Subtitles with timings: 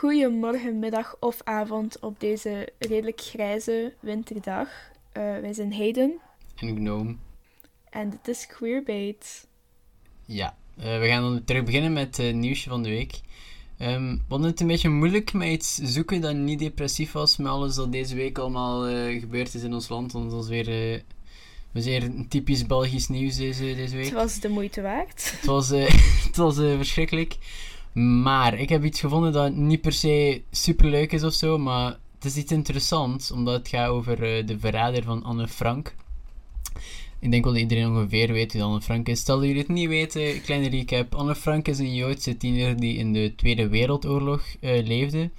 [0.00, 4.68] Goedemorgen, middag of avond op deze redelijk grijze winterdag.
[4.68, 6.18] Uh, wij zijn Hayden.
[6.56, 7.16] En Gnome.
[7.90, 9.46] En dit is Queerbait.
[10.24, 13.20] Ja, uh, we gaan dan terug beginnen met het nieuwsje van de week.
[13.78, 17.52] Um, we hadden het een beetje moeilijk met iets zoeken dat niet depressief was, met
[17.52, 20.12] alles dat deze week allemaal uh, gebeurd is in ons land.
[20.12, 21.02] Want dat was weer,
[21.72, 24.04] weer typisch Belgisch nieuws deze, deze week.
[24.04, 25.32] Het was de moeite waard.
[25.36, 25.68] Het was,
[26.26, 27.36] het was verschrikkelijk.
[27.92, 31.98] Maar ik heb iets gevonden dat niet per se super leuk is of zo, maar
[32.14, 35.94] het is iets interessants, omdat het gaat over uh, de verrader van Anne Frank.
[37.18, 39.20] Ik denk wel dat iedereen ongeveer weet wie Anne Frank is.
[39.20, 41.14] Stel jullie het niet weten, kleine recap.
[41.14, 45.30] Anne Frank is een Joodse tiener die in de Tweede Wereldoorlog uh, leefde.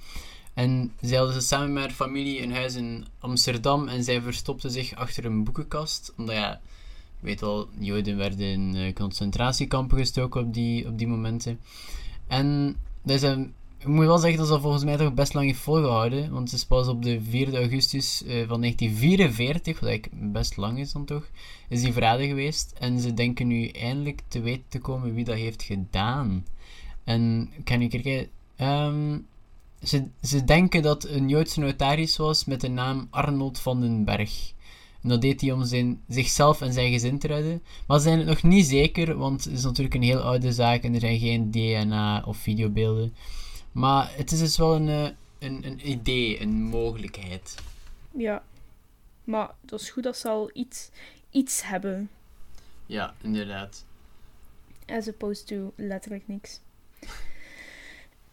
[0.54, 4.94] En zij hadden samen met haar familie een huis in Amsterdam en zij verstopte zich
[4.94, 6.12] achter een boekenkast.
[6.16, 6.60] Omdat ja,
[7.20, 11.60] weet wel, Joden werden in uh, concentratiekampen gestoken op die, op die momenten.
[12.32, 16.30] En dus, ik moet wel zeggen dat ze volgens mij toch best lang heeft volgehouden.
[16.30, 20.92] Want het is pas op de 4 augustus uh, van 1944, wat best lang is
[20.92, 21.26] dan toch,
[21.68, 22.74] is die verraden geweest.
[22.78, 26.46] En ze denken nu eindelijk te weten te komen wie dat heeft gedaan.
[27.04, 28.28] En ik kijken...
[28.60, 29.26] Um,
[29.82, 34.52] ze, ze denken dat een Joodse notaris was met de naam Arnold van den Berg.
[35.02, 37.62] En dat deed hij om zijn, zichzelf en zijn gezin te redden.
[37.86, 40.82] Maar ze zijn het nog niet zeker, want het is natuurlijk een heel oude zaak
[40.82, 43.14] en er zijn geen DNA of videobeelden.
[43.72, 47.54] Maar het is dus wel een, eh, een, een idee, een mogelijkheid.
[48.16, 48.42] Ja,
[49.24, 50.90] maar dat is goed dat ze al iets,
[51.30, 52.10] iets hebben.
[52.86, 53.84] Ja, inderdaad.
[54.86, 56.60] As opposed to letterlijk niks.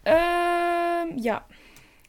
[0.03, 1.45] Uh, ja,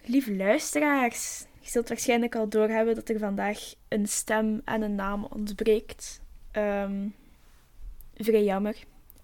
[0.04, 1.44] lieve luisteraars.
[1.70, 6.20] Zult waarschijnlijk al doorhebben dat er vandaag een stem en een naam ontbreekt.
[6.52, 7.14] Um,
[8.14, 8.76] vrij jammer.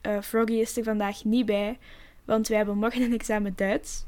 [0.07, 1.79] Uh, Froggy is er vandaag niet bij,
[2.25, 4.05] want wij hebben morgen een examen Duits.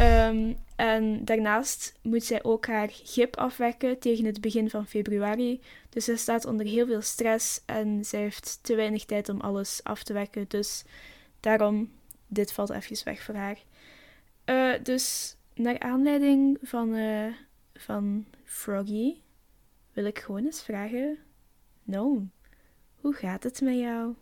[0.00, 5.60] Um, en daarnaast moet zij ook haar gip afwerken tegen het begin van februari.
[5.88, 9.80] Dus zij staat onder heel veel stress en zij heeft te weinig tijd om alles
[9.82, 10.44] af te werken.
[10.48, 10.84] Dus
[11.40, 11.92] daarom,
[12.26, 13.58] dit valt even weg voor haar.
[14.44, 17.32] Uh, dus naar aanleiding van uh,
[17.78, 19.14] van Froggy
[19.92, 21.18] wil ik gewoon eens vragen:
[21.82, 22.26] No,
[23.00, 24.14] hoe gaat het met jou?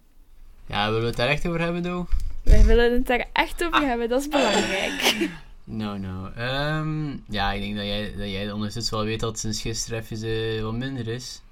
[0.66, 2.06] Ja, willen we het daar echt over hebben, Do?
[2.42, 3.86] Wij willen het daar echt over ah.
[3.86, 5.28] hebben, dat is belangrijk.
[5.64, 6.30] No, no.
[6.38, 10.26] Um, ja, ik denk dat jij, dat jij ondertussen wel weet dat sinds gisteren even
[10.26, 11.42] uh, wat minder is.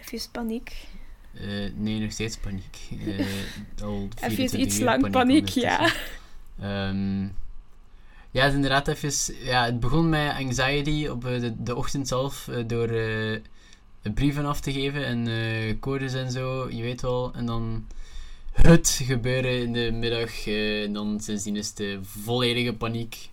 [0.00, 0.72] Even paniek.
[1.34, 2.78] Uh, nee, nog steeds paniek.
[2.92, 3.26] Uh,
[3.82, 5.92] al even iets lang paniek, paniek ja.
[6.88, 7.34] Um,
[8.34, 9.34] ja, het is inderdaad even...
[9.44, 13.38] Ja, het begon met anxiety op eh, de, de ochtend zelf uh, door uh,
[14.14, 17.32] brieven af te geven en uh, codes en zo, je weet wel.
[17.34, 17.86] En dan
[18.52, 23.28] het gebeuren in de middag en dan sindsdien is de volledige paniek.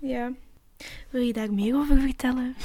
[0.00, 0.32] Ja.
[1.10, 2.56] Wil je daar meer over vertellen?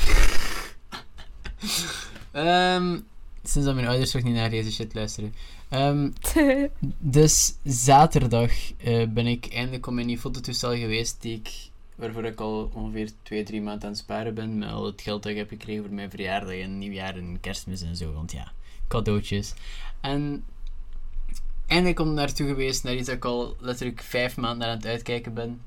[2.33, 3.05] um,
[3.43, 5.33] sinds dat mijn ouders toch niet naar deze shit luisteren.
[5.73, 6.13] Um,
[7.17, 8.51] dus zaterdag
[8.83, 13.43] uh, ben ik eindelijk op mijn fototoestel geweest, die ik, waarvoor ik al ongeveer 2,
[13.43, 14.57] 3 maanden aan het sparen ben.
[14.57, 17.81] Met al het geld dat ik heb gekregen voor mijn verjaardag en nieuwjaar en kerstmis
[17.81, 18.13] en zo.
[18.13, 18.51] Want ja,
[18.87, 19.53] cadeautjes.
[20.01, 20.43] En
[21.67, 24.85] eindelijk ik naartoe geweest, naar iets dat ik al letterlijk 5 maanden naar aan het
[24.85, 25.61] uitkijken ben.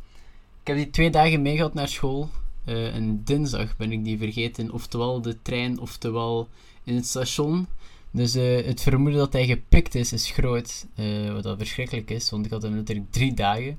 [0.60, 2.30] Ik heb die twee dagen meegehad naar school.
[2.64, 4.72] Uh, en dinsdag ben ik die vergeten.
[4.72, 6.48] Oftewel de trein, oftewel
[6.84, 7.66] in het station.
[8.16, 10.86] Dus uh, het vermoeden dat hij gepikt is, is groot.
[10.96, 13.78] Uh, wat dat verschrikkelijk is, want ik had hem natuurlijk drie dagen.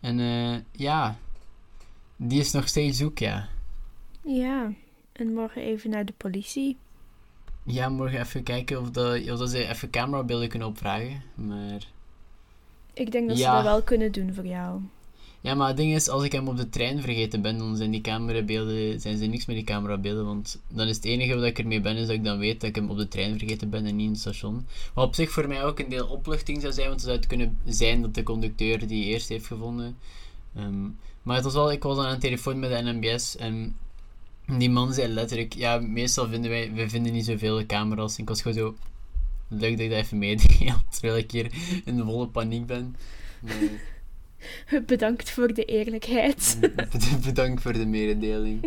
[0.00, 1.18] En uh, ja,
[2.16, 3.48] die is nog steeds zoek, ja.
[4.24, 4.72] Ja,
[5.12, 6.76] en morgen even naar de politie.
[7.62, 11.22] Ja, morgen even kijken of, dat, of dat ze even camerabeelden kunnen opvragen.
[11.34, 11.86] Maar...
[12.92, 14.80] Ik denk dat ze dat wel kunnen doen voor jou.
[15.40, 17.90] Ja, maar het ding is, als ik hem op de trein vergeten ben, dan zijn
[17.90, 20.24] die camerabeelden, zijn ze niks met die camerabeelden.
[20.24, 22.68] Want dan is het enige wat ik ermee ben, is dat ik dan weet dat
[22.68, 24.66] ik hem op de trein vergeten ben en niet in het station.
[24.94, 27.26] Wat op zich voor mij ook een deel opluchting zou zijn, want het zou het
[27.26, 29.96] kunnen zijn dat de conducteur die eerst heeft gevonden.
[30.56, 33.76] Um, maar het was wel, ik was aan een telefoon met de NMBS en
[34.46, 38.16] die man zei letterlijk, ja, meestal vinden wij, we vinden niet zoveel camera's.
[38.16, 38.76] En ik was gewoon zo,
[39.48, 41.52] leuk dat ik dat even meedeel, terwijl ik hier
[41.84, 42.96] in volle paniek ben.
[44.86, 46.58] Bedankt voor de eerlijkheid.
[47.24, 48.64] Bedankt voor de mededeling.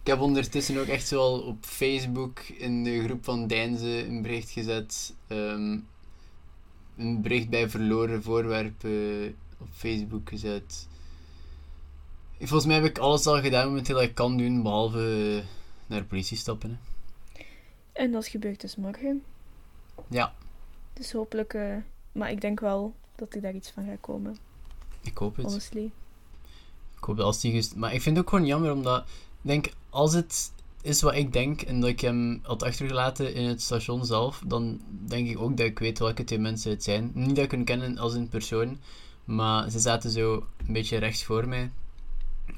[0.00, 4.50] Ik heb ondertussen ook echt al op Facebook in de groep van Deinze een bericht
[4.50, 5.14] gezet.
[5.26, 5.78] Ehm,
[6.96, 10.88] een bericht bij verloren voorwerpen op Facebook gezet.
[12.38, 15.42] Volgens mij heb ik alles al gedaan momenteel dat ik kan doen, behalve
[15.86, 16.70] naar de politie stappen.
[16.70, 17.42] Hè.
[17.92, 19.22] En dat gebeurt dus morgen.
[20.08, 20.34] Ja.
[20.92, 21.76] Dus hopelijk, uh,
[22.12, 24.36] maar ik denk wel dat er daar iets van gaat komen.
[25.00, 25.46] Ik hoop het.
[25.46, 25.90] Honestly.
[26.96, 29.00] Ik hoop dat als die gest- Maar ik vind het ook gewoon jammer, omdat...
[29.42, 30.52] Ik denk, als het
[30.82, 34.80] is wat ik denk, en dat ik hem had achtergelaten in het station zelf, dan
[35.06, 37.10] denk ik ook dat ik weet welke twee mensen het zijn.
[37.14, 38.78] Niet dat ik hen ken als een persoon,
[39.24, 41.70] maar ze zaten zo een beetje rechts voor mij,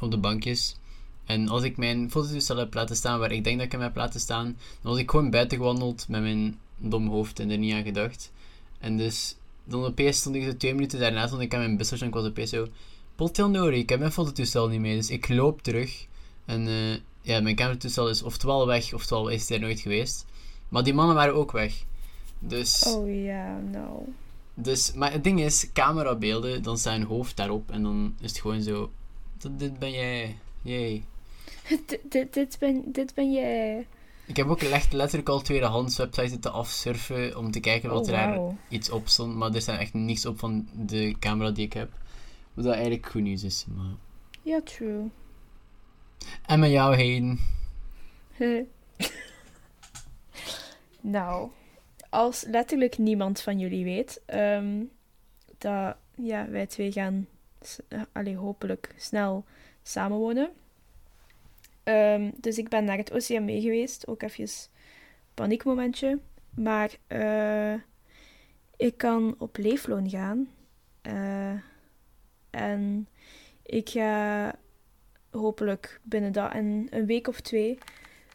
[0.00, 0.76] op de bankjes.
[1.24, 3.96] En als ik mijn fototoestel heb laten staan waar ik denk dat ik hem heb
[3.96, 4.44] laten staan,
[4.82, 8.32] dan was ik gewoon buiten gewandeld met mijn dom hoofd en er niet aan gedacht.
[8.78, 12.14] En dus, dan opeens stond ik twee minuten daarna, stond ik aan mijn busstation en
[12.16, 12.66] ik was opeens zo...
[13.16, 16.06] Potjandori, ik heb mijn fototoestel niet mee, dus ik loop terug.
[16.44, 20.26] En eh, ja, mijn camera-toestel is oftewel weg, oftewel is hij er nooit geweest.
[20.68, 21.84] Maar die mannen waren ook weg.
[22.38, 24.02] Dus, Oh ja, nou.
[24.54, 28.40] dus, maar het ding is, camerabeelden, dan staat een hoofd daarop en dan is het
[28.40, 28.90] gewoon zo...
[29.38, 31.04] "Dat- Dit ben jij, jee.
[31.86, 33.86] dit, dit, dit, ben, dit ben jij.
[34.32, 38.14] Ik heb ook echt letterlijk al tweedehands websites zitten afsurfen om te kijken wat Oh,
[38.14, 39.34] er iets op stond.
[39.34, 41.90] Maar er staat echt niks op van de camera die ik heb.
[42.54, 43.66] Wat dat eigenlijk goed nieuws is.
[43.68, 43.94] Maar...
[44.42, 45.10] Ja, true.
[46.46, 47.40] En met jou heen.
[51.00, 51.50] nou,
[52.10, 54.82] als letterlijk niemand van jullie weet ehm,
[55.58, 57.26] dat ja, wij twee gaan
[57.88, 59.44] eh, allee, hopelijk snel
[59.82, 60.50] samenwonen.
[61.84, 64.48] Ehm, dus ik ben naar het OCMW geweest, ook even
[65.34, 66.18] paniekmomentje.
[66.54, 67.74] Maar eh,
[68.76, 70.48] ik kan op leefloon gaan.
[71.02, 71.52] Eh,
[72.50, 73.08] en
[73.62, 74.54] ik ga
[75.30, 77.78] hopelijk binnen dat en een week of twee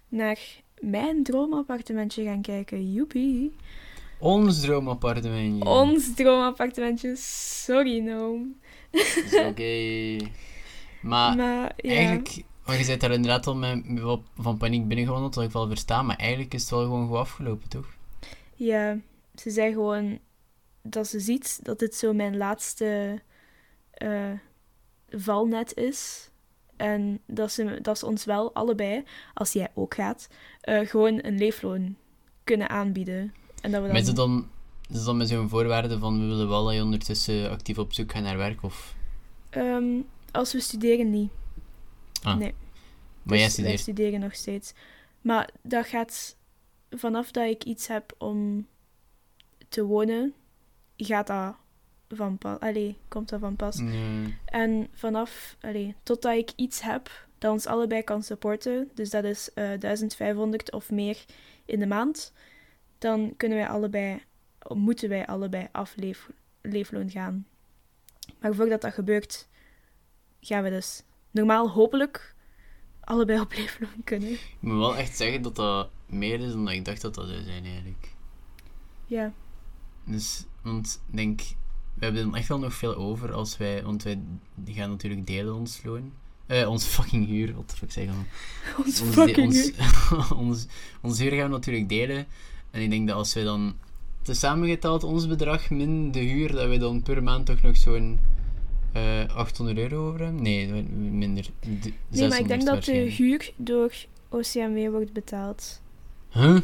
[0.10, 0.40] naar
[0.80, 2.94] mijn droomappartementje gaan kijken.
[2.94, 3.56] Joepie.
[4.20, 5.70] Ons droomappartementje.
[5.70, 7.16] Ons droomappartementje.
[7.16, 8.40] Sorry, no.
[8.92, 10.18] Is oké.
[11.02, 11.96] Maar maar ja.
[11.96, 12.44] eigenlijk...
[12.68, 13.84] Want je bent daar inderdaad al met,
[14.38, 16.02] van paniek binnengewandeld, wat ik wel versta.
[16.02, 17.86] Maar eigenlijk is het wel gewoon goed afgelopen, toch?
[18.56, 18.98] Ja,
[19.36, 20.20] ze zei gewoon
[20.82, 23.22] dat ze ziet dat dit zo mijn laatste
[23.92, 24.32] eh,
[25.10, 26.30] valnet is.
[26.76, 29.04] En dat ze, dat ze ons wel allebei,
[29.34, 30.28] als jij ook gaat,
[30.62, 31.96] eh, gewoon een leefloon
[32.44, 33.34] kunnen aanbieden.
[33.62, 34.08] En dat we Maar is dan...
[34.08, 34.50] het dan,
[34.90, 37.94] is het dan met zo'n voorwaarde van we willen wel dat je ondertussen actief op
[37.94, 38.64] zoek gaat naar werk?
[38.64, 38.96] Of...
[39.50, 41.32] Ehm, als we studeren niet.
[42.24, 42.38] Ah.
[42.38, 42.54] Nee.
[43.24, 43.80] Maar jij Dus wij studeert.
[43.80, 44.74] studeren nog steeds.
[45.22, 46.38] Maar dat gaat
[46.90, 48.68] vanaf dat ik iets heb om
[49.70, 50.34] te wonen,
[50.98, 51.56] gaat dat
[52.10, 52.60] van pas.
[52.60, 53.82] Allee, komt dat van pas.
[54.46, 59.54] En vanaf, allee, totdat ik iets heb dat ons allebei kan supporten, dus dat is
[59.54, 61.26] eh 1500 of meer
[61.66, 62.34] in de maand,
[62.98, 64.24] dan kunnen wij allebei,
[64.74, 66.30] moeten wij allebei af leef,
[66.62, 67.48] leefloon gaan.
[68.40, 69.48] Maar voordat dat gebeurt,
[70.42, 71.04] gaan we dus
[71.38, 72.36] normaal hopelijk
[73.00, 74.32] allebei op leefloon kunnen.
[74.32, 77.28] Ik moet wel echt zeggen dat dat meer is dan dat ik dacht dat dat
[77.28, 78.16] zou zijn eigenlijk.
[79.06, 79.34] Ja,
[80.04, 81.42] Dus, want ik denk,
[81.94, 84.20] we hebben dan echt wel nog veel over als wij, want wij
[84.66, 86.12] gaan natuurlijk delen ons loon.
[86.46, 88.26] Eh, ons fucking huur, wat fuck zeg ik dan?
[88.86, 90.38] ons Ons, fucking ons, huur.
[90.48, 90.66] ons,
[91.02, 92.28] ons huur gaan we natuurlijk delen.
[92.72, 93.76] En ik denk dat als wij dan
[94.22, 98.20] tezamen ons bedrag min de huur, dat we dan per maand toch nog zo'n
[98.98, 100.42] eh 800 euro over hebben?
[100.42, 101.44] Nee, minder.
[101.60, 101.68] De-
[102.10, 103.94] Nee, maar ik 600 denk dat de huur door
[104.30, 105.82] OCMW wordt betaald.
[106.30, 106.58] Huh?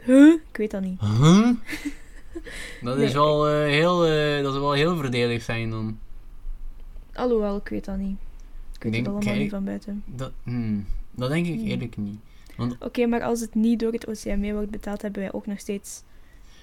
[0.00, 0.32] Huh?
[0.50, 1.00] Ik weet dat niet.
[1.00, 1.48] Huh?
[2.82, 5.98] Dat is wel eh, heel, eh, dat is wel heel voordelig zijn dan.
[7.14, 8.16] Alhoewel, ik weet dat niet.
[8.74, 10.02] Ik weet denk, het allemaal kijk- niet van buiten.
[10.06, 11.66] Dat, hmm, dat denk ik Hmm.
[11.68, 12.18] eerlijk niet.
[12.78, 16.02] Oké, maar als het niet door het OCMW wordt betaald, hebben wij ook nog steeds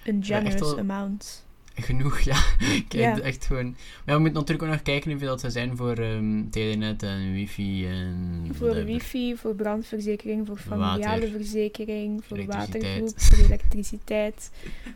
[0.06, 1.46] een Ja, generous amount.
[1.79, 2.36] Genoeg, ja.
[2.88, 3.19] Kijk, Ja.
[3.19, 3.75] echt gewoon.
[4.05, 7.31] Maar we moeten natuurlijk ook nog kijken hoeveel dat zou zijn voor ehm telenet en
[7.34, 8.46] wifi en.
[8.51, 8.86] Voor whatever.
[8.86, 11.29] wifi, voor brandverzekering, voor familiale Water.
[11.29, 14.51] verzekering, voor watergroep, voor elektriciteit,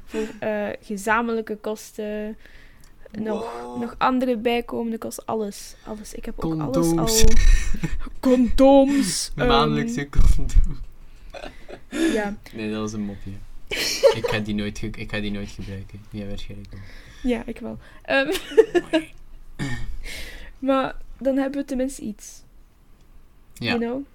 [0.06, 2.38] voor eh, gezamenlijke kosten,
[3.12, 3.82] nog, Wow.
[3.82, 5.76] nog andere bijkomende kosten, alles.
[5.86, 6.14] alles.
[6.14, 6.98] Ik heb ook Condooms.
[6.98, 7.30] alles al...
[8.20, 9.32] Condooms.
[9.36, 10.80] ehm, Maandelijkse condoom.
[12.14, 13.32] ja, Nee, dat was een mopje.
[14.20, 16.02] ik, ga die nooit ik ga die nooit gebruiken.
[16.10, 16.82] Ja, waarschijnlijk wel.
[17.24, 17.78] ja, ik wel.
[18.02, 18.34] Ehm,
[20.70, 22.44] maar dan hebben we tenminste iets.
[23.54, 24.06] Ja, You know?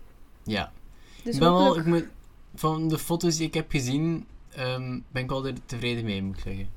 [0.43, 0.73] ja.
[1.23, 2.07] Dus ben wel, ik moet,
[2.55, 6.43] van de foto's die ik heb gezien, ehm, ben ik er tevreden mee, moet ik
[6.43, 6.69] zeggen.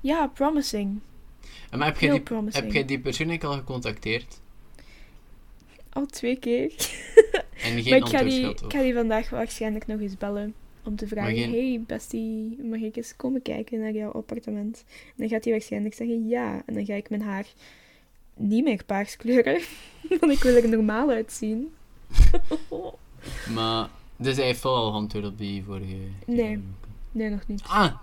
[0.00, 1.00] Ja, promising.
[1.70, 2.64] En Maar heb jij die, promising.
[2.64, 4.40] heb jij die persoon al gecontacteerd?
[5.92, 6.72] Al twee keer.
[7.62, 10.54] En geen maar ik ga, die, ik ga die vandaag waarschijnlijk nog eens bellen.
[10.86, 14.84] Om te vragen, geen- hey bestie, mag ik eens komen kijken naar jouw appartement?
[15.06, 16.62] En dan gaat hij waarschijnlijk zeggen ja.
[16.66, 17.46] En dan ga ik mijn haar
[18.34, 19.60] niet meer paars kleuren.
[20.20, 21.72] Want ik wil er normaal uitzien.
[23.54, 25.96] Maar, dus hij heeft wel al antwoord op die vorige.
[26.26, 26.62] Nee.
[27.12, 27.62] nee, nog niet.
[27.62, 27.94] Ah!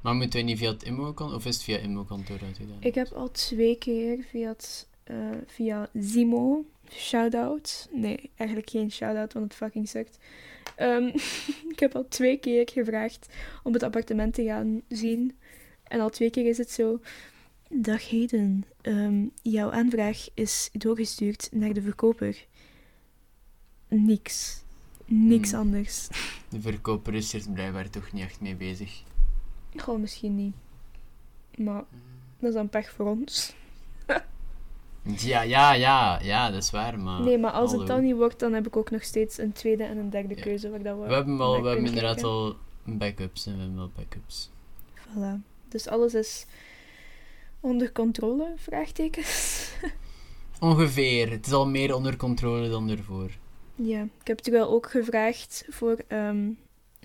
[0.00, 2.76] Maar moeten wij niet via het IMO-kantoor, of is het via IMO-kantoor uitgedaan?
[2.80, 5.16] Ik heb al twee keer via het eh,
[5.46, 6.64] via Zimo.
[6.90, 7.88] Shout-out.
[7.92, 10.18] Nee, eigenlijk geen shout-out, want het fucking sukt.
[10.76, 11.06] Ehm,
[11.72, 13.26] ik heb al twee keer gevraagd
[13.62, 15.36] om het appartement te gaan zien.
[15.82, 17.00] En al twee keer is het zo.
[17.68, 22.46] Dag Heden, ehm, jouw aanvraag is doorgestuurd naar de verkoper.
[23.88, 24.62] Niks.
[25.06, 25.60] Niks Hmm.
[25.60, 26.08] anders.
[26.48, 29.02] De verkoper is er blijkbaar toch niet echt mee bezig.
[29.76, 30.54] Gewoon misschien niet.
[31.56, 31.84] Maar
[32.38, 33.54] dat is dan pech voor ons.
[35.02, 37.20] Ja, ja, ja, ja, dat is waar, maar...
[37.20, 37.84] Nee, maar als hallo.
[37.84, 40.34] het dan niet wordt, dan heb ik ook nog steeds een tweede en een derde
[40.36, 40.42] Ja.
[40.42, 42.30] keuze waar dat we, We hebben, wel, we hebben inderdaad kijken.
[42.32, 44.50] wel backups en we hebben wel backups.
[44.98, 45.40] Voilà.
[45.68, 46.46] Dus alles is
[47.60, 48.52] onder controle?
[48.56, 49.70] Vraagtekens.
[50.60, 51.30] Ongeveer.
[51.30, 53.30] Het is al meer onder controle dan ervoor.
[53.74, 56.50] Ja, ik heb het wel ook gevraagd voor, ehm,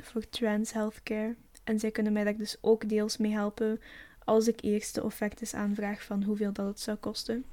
[0.01, 1.36] voor trans healthcare.
[1.63, 3.82] En zij kunnen mij daar dus ook deels mee helpen
[4.24, 7.44] als ik eerst de offertes aanvraag van hoeveel dat het zou kosten.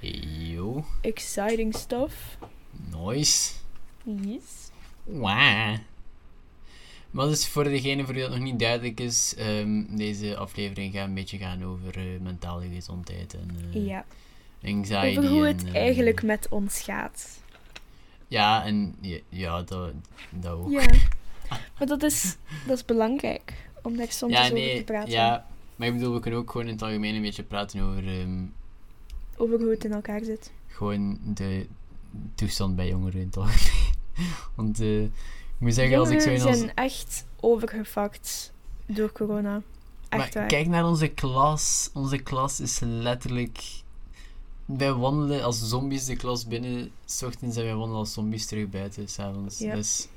[0.00, 2.38] Yo, Exciting stuff.
[3.04, 3.52] nice.
[4.04, 4.70] Yes.
[5.04, 5.76] Wauw.
[7.10, 11.06] Maar dus voor degene voor wie dat nog niet duidelijk is, ehm, deze aflevering gaat
[11.08, 14.04] een beetje gaan over eh, mentale gezondheid en eh, Ja,
[14.64, 15.18] anxiety.
[15.18, 17.40] over hoe en, het eh, eigenlijk met ons gaat.
[18.28, 19.92] Ja, en ja, ja dat,
[20.30, 20.70] dat ook.
[20.70, 20.86] Ja,
[21.78, 23.52] maar dat is, dat is belangrijk
[23.82, 25.10] om daar soms Ja, eens over nee, te praten.
[25.10, 25.46] ja.
[25.76, 28.42] Maar ik bedoel, we kunnen ook gewoon in het algemeen een beetje praten over ehm,
[29.40, 30.52] Over hoe het in elkaar zit.
[30.66, 31.66] gewoon de
[32.34, 33.94] toestand bij jongeren algemeen.
[34.56, 35.10] Want eh, ik
[35.58, 36.58] moet zeggen, als ik zo in als...
[36.58, 38.52] zijn echt overgefakt
[38.86, 39.62] door corona.
[40.08, 40.46] Echt Maar waar.
[40.46, 41.90] kijk naar onze klas.
[41.94, 43.62] Onze klas is letterlijk...
[44.64, 48.68] Wij wandelen als zombies de klas binnen, s ochtends en wij wandelen als zombies terug
[48.68, 49.58] buiten, s'avonds.
[49.58, 49.74] Ja.
[49.74, 50.08] Dus...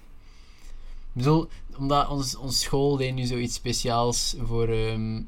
[1.13, 5.22] Ik bedoel, omdat ons, ons school deed nu zoiets speciaals voor, ehm,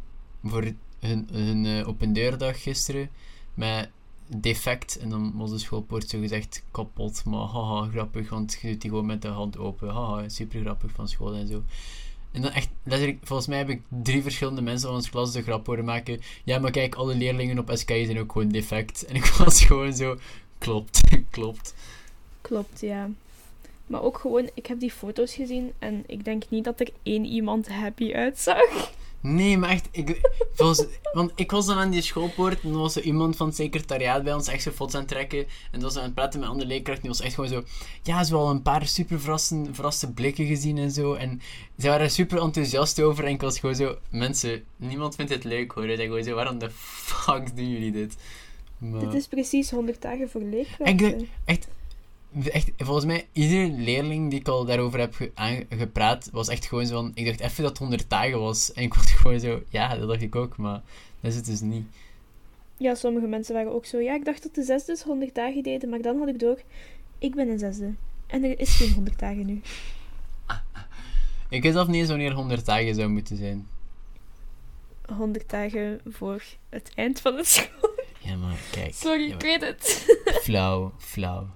[0.44, 3.10] voor hun, hun eh, open deurdag gisteren.
[3.56, 3.90] Met
[4.28, 4.98] defect.
[4.98, 7.26] En dan was de schoolpoort zo gezegd kapot.
[7.26, 9.90] Maar haha, grappig, want je doet die gewoon met de hand open.
[9.90, 11.64] Haha, super grappig van school en zo.
[12.32, 15.42] En dan echt, letterlijk, volgens mij heb ik drie verschillende mensen van onze klas de
[15.42, 16.22] grap horen maken.
[16.44, 19.06] Ja, maar kijk, alle leerlingen op SKI zijn ook gewoon defect.
[19.06, 20.18] En ik was gewoon zo,
[20.58, 21.76] klopt, klopt.
[22.42, 23.10] Klopt, ja.
[23.88, 27.26] Maar ook gewoon, ik heb die foto's gezien en ik denk niet dat er één
[27.26, 28.92] iemand happy uitzag.
[29.26, 32.94] Nee, maar echt, ik, volgens, want ik was dan aan die schoolpoort en er was
[32.94, 35.40] zo iemand van het secretariaat bij ons echt zo foto's aan het trekken.
[35.40, 37.02] En dat was aan het praten met andere leerkrachten.
[37.04, 37.64] Die was echt gewoon zo,
[38.04, 39.20] ja, ze hebben al een paar super
[39.72, 41.14] verraste blikken gezien en zo.
[41.14, 41.42] En
[41.78, 43.24] ze waren er super enthousiast over.
[43.26, 45.86] En ik was gewoon zo, mensen, niemand vindt het leuk hoor.
[45.90, 48.16] Ik gewoon zo, waarom de fuck doen jullie dit?
[48.78, 51.28] Maar- Dit is precies 100 dagen voor leerkrachten.
[51.46, 51.68] echt,
[52.44, 56.86] echt, volgens mij, iedere leerling die ik al daarover heb ge- gepraat, was echt gewoon
[56.86, 58.74] zo van, ik dacht even dat het 100 dagen was.
[58.74, 60.82] En ik was gewoon zo, ja, dat dacht ik ook, maar
[61.22, 61.86] dat is het dus niet.
[62.78, 63.98] Ja, sommige mensen waren ook zo.
[64.00, 66.62] Ja, ik dacht dat de zesde dus 100 dagen deden, maar dan had ik door.
[67.20, 67.94] Ik ben een zesde.
[68.28, 69.62] En er is geen 100 dagen nu.
[71.50, 73.68] Ik weet zelf niet eens wanneer 100 dagen zou moeten zijn.
[75.18, 77.90] 100 dagen voor het eind van het school.
[78.20, 78.94] Ja, maar kijk.
[78.94, 80.06] Sorry, ja, ik weet het.
[80.42, 81.48] Flauw, flauw.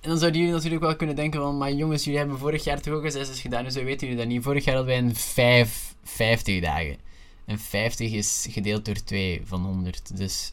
[0.00, 2.80] En dan zouden jullie natuurlijk wel kunnen denken van, maar jongens, jullie hebben vorig jaar
[2.80, 4.42] toch ook een 6 gedaan, dus zo weten jullie dat niet.
[4.42, 6.96] Vorig jaar hadden wij een 5, 50 dagen.
[7.44, 10.52] En 50 is gedeeld door 2 van 100, dus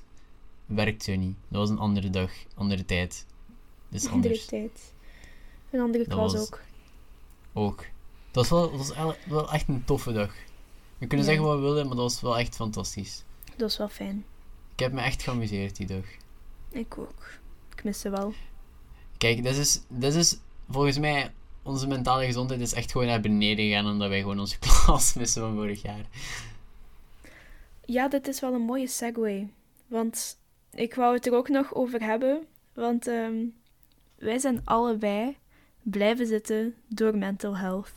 [0.65, 1.35] werkt zo niet.
[1.47, 3.25] Dat was een andere dag, andere tijd.
[3.89, 4.93] Dus Andere anders tijd.
[5.71, 6.61] Een andere klas was- ook.
[7.53, 7.85] ook.
[8.31, 10.33] Dat was, wel, dat was wel echt een toffe dag.
[10.97, 11.31] We kunnen Ja.
[11.31, 13.23] zeggen wat we willen, maar dat was wel echt fantastisch.
[13.57, 14.25] Dat is wel fijn.
[14.73, 16.05] Ik heb me echt geamuseerd die dag.
[16.69, 17.27] Ik ook.
[17.75, 18.33] Ik mis ze wel.
[19.17, 20.37] Kijk, dat is, dat is
[20.69, 21.31] volgens mij,
[21.63, 25.41] onze mentale gezondheid is echt gewoon naar beneden gegaan omdat wij gewoon onze klas missen
[25.41, 26.05] van vorig jaar.
[27.85, 29.49] Ja, dit is wel een mooie segue.
[29.87, 30.37] Want
[30.73, 32.45] ik wou het er ook nog over hebben.
[32.73, 33.35] Want ehm,
[34.15, 35.37] wij zijn allebei
[35.81, 37.91] blijven zitten door mental health.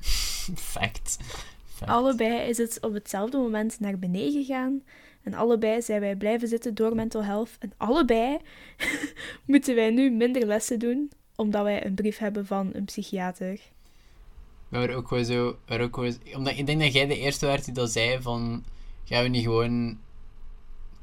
[0.72, 1.16] Fact.
[1.74, 1.90] Fact.
[1.90, 4.82] Allebei is het op hetzelfde moment naar beneden gegaan.
[5.24, 7.50] En allebei zijn wij blijven zitten door mental health.
[7.58, 8.38] En allebei
[9.46, 13.60] moeten wij nu minder lessen doen, omdat wij een brief hebben van een psychiater.
[14.68, 15.96] Waren ook gewoon zo, ook
[16.34, 18.64] omdat ik denk dat jij de eerste werd die dat zei van,
[19.04, 19.98] gaan we niet gewoon...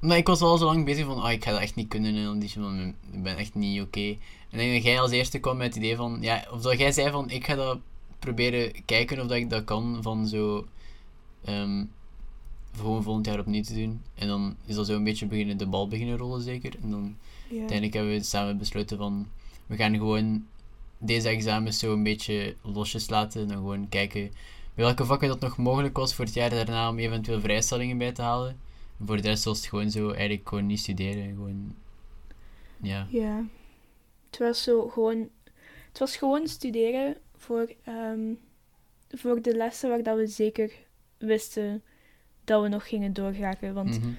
[0.02, 2.16] Omdat ik was wel zo lang bezig van, oh, ik ga dat echt niet kunnen
[2.16, 4.00] en die van, ik ben echt niet oké.
[4.00, 4.18] En
[4.50, 6.92] ik denk dat jij als eerste kwam met het idee van, ja, of dat jij
[6.92, 7.80] zei van, ik ga dat
[8.20, 10.68] proberen kijken of dat ik dat kan, van zo,
[11.44, 11.84] ehm,
[12.76, 14.02] gewoon volgend jaar opnieuw te doen.
[14.16, 16.74] En dan is dat zo een beetje beginnen, de bal beginnen rollen zeker.
[16.82, 17.16] En dan
[17.50, 19.28] uiteindelijk hebben we samen besloten van
[19.66, 20.46] we gaan gewoon
[20.98, 24.32] deze examens zo een beetje losjes laten en dan gewoon kijken
[24.74, 28.12] bij welke vakken dat nog mogelijk was voor het jaar daarna om eventueel vrijstellingen bij
[28.12, 28.60] te halen.
[29.06, 31.28] voor de rest was het gewoon zo, eigenlijk gewoon niet studeren.
[31.28, 31.76] Gewoon,
[32.82, 33.08] ja.
[33.10, 33.46] Ja.
[34.30, 35.30] Het was zo gewoon...
[35.88, 38.34] Het was gewoon studeren voor, ehm,
[39.10, 40.72] voor de lessen waar dat we zeker
[41.18, 41.84] wisten
[42.52, 43.74] dat we nog gingen doorraken.
[43.74, 44.10] Want Mhm.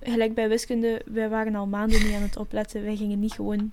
[0.00, 2.82] gelijk bij wiskunde, wij waren al maanden niet aan het opletten.
[2.82, 3.72] Wij gingen niet gewoon...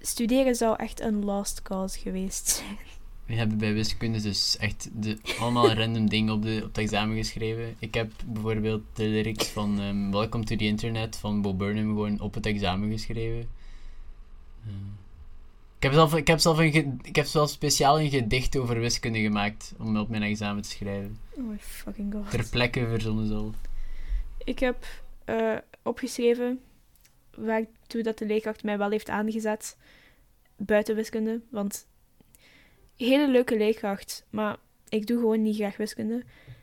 [0.00, 2.78] Studeren zou echt een lost cause geweest zijn.
[3.26, 7.16] We hebben bij wiskunde dus echt de, allemaal random dingen op, de, op het examen
[7.16, 7.74] geschreven.
[7.78, 12.20] Ik heb bijvoorbeeld de lyrics van ehm, Welcome to the Internet van Bo Burnham gewoon
[12.20, 13.48] op het examen geschreven.
[14.64, 15.03] Eh, ik,
[15.84, 19.74] heb zelf, ik, heb zelf een ik heb zelf speciaal een gedicht over wiskunde gemaakt
[19.78, 21.18] om op mijn examen te schrijven.
[21.30, 22.30] Oh my fucking god.
[22.30, 23.54] Ter plekke verzonnen zelf.
[24.44, 24.86] Ik heb
[25.24, 26.60] eh, opgeschreven
[27.36, 29.76] waartoe dat de leerkracht mij wel heeft aangezet
[30.56, 31.40] buiten wiskunde.
[31.50, 31.86] Want
[32.96, 34.56] hele leuke leerkracht, maar
[34.88, 36.22] ik doe gewoon niet graag wiskunde.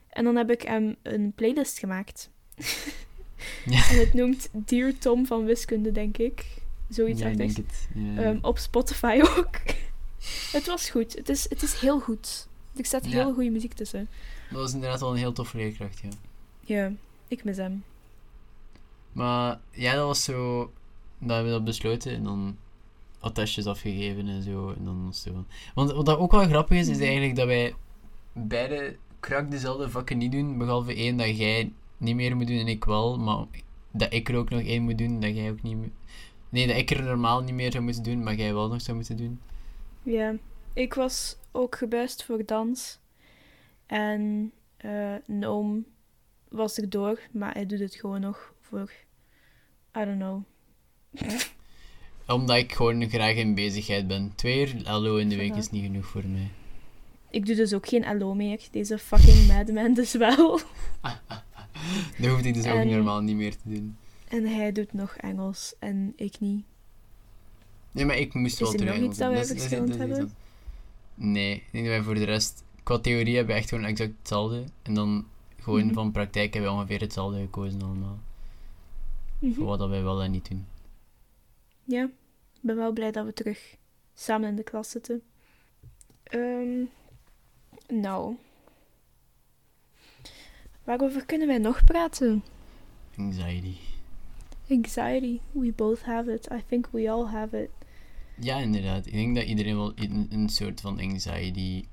[0.10, 2.30] En dan heb ik hem een playlist gemaakt.
[3.66, 3.88] Ja.
[3.90, 6.61] En het noemt Dear Tom van wiskunde, denk ik.
[6.92, 7.88] Zoiets ja, ik het.
[7.94, 8.22] Ja.
[8.24, 9.56] Ehm, op Spotify ook.
[10.52, 11.16] het was goed.
[11.16, 12.48] Het is, het is heel goed.
[12.76, 13.12] Er staat Ja.
[13.12, 14.08] heel goede muziek tussen.
[14.52, 16.10] Dat was inderdaad wel een heel toffe leerkracht, ja.
[16.62, 16.92] Ja,
[17.28, 17.84] ik mis hem.
[19.12, 20.60] Maar ja, dat was zo.
[21.18, 22.58] Dat hebben we dat besloten en dan
[23.20, 24.70] attestjes afgegeven en zo.
[24.78, 25.46] En dan was zo.
[25.76, 27.04] Want wat dat ook wel grappig is, is Mhm.
[27.06, 27.74] eigenlijk dat wij
[28.34, 30.58] beide krak dezelfde vakken niet doen.
[30.58, 33.20] Behalve één dat jij niet meer moet doen en ik wel.
[33.20, 33.46] Maar
[33.92, 35.90] dat ik er ook nog één moet doen, dat jij ook niet meer.
[36.52, 38.98] Nee, dat ik er normaal niet meer zou moeten doen, maar jij wel nog zou
[38.98, 39.40] moeten doen.
[40.04, 40.36] Ja,
[40.74, 43.00] ik was ook gebuist voor dans.
[43.86, 45.86] En eh een oom
[46.50, 48.92] was er door, maar hij doet het gewoon nog voor...
[49.98, 50.44] I don't know.
[52.36, 54.32] Omdat ik gewoon graag in bezigheid ben.
[54.36, 56.50] Twee uur LO in de week is niet genoeg voor mij.
[57.30, 58.60] Ik doe dus ook geen LO meer.
[58.72, 60.60] Deze fucking madman dus wel.
[62.20, 63.98] Dat hoefde ik dus ook normaal niet meer te doen.
[64.32, 66.66] En hij doet nog Engels en ik niet.
[67.92, 69.90] Nee, maar ik moest Is wel er terug nog iets dat wij is- is- verschillend
[69.90, 70.34] is hebben?
[71.16, 72.64] Nee, ik denk dat wij voor de rest...
[72.84, 74.64] Qua theorie hebben we echt gewoon exact hetzelfde.
[74.82, 75.26] En dan
[75.60, 75.94] gewoon Mhm.
[75.94, 78.20] van praktijk hebben we ongeveer hetzelfde gekozen allemaal.
[79.40, 79.54] Mhm.
[79.54, 80.66] Voor wat dat wij wel en niet doen.
[81.84, 82.04] Ja,
[82.54, 83.76] ik ben wel blij dat we terug
[84.14, 85.22] samen in de klas zitten.
[86.24, 86.84] Ehm,
[87.88, 88.36] nou.
[90.84, 92.44] Waarover kunnen wij nog praten?
[93.18, 93.76] Anxiety.
[94.72, 95.40] Anxiety.
[95.52, 96.48] We both have it.
[96.52, 97.70] I think we all have it.
[98.40, 99.06] Ja, inderdaad.
[99.06, 101.84] Ik denk dat iedereen wel een, een soort van anxiety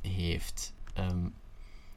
[0.00, 0.72] heeft.
[0.94, 1.18] Ehm,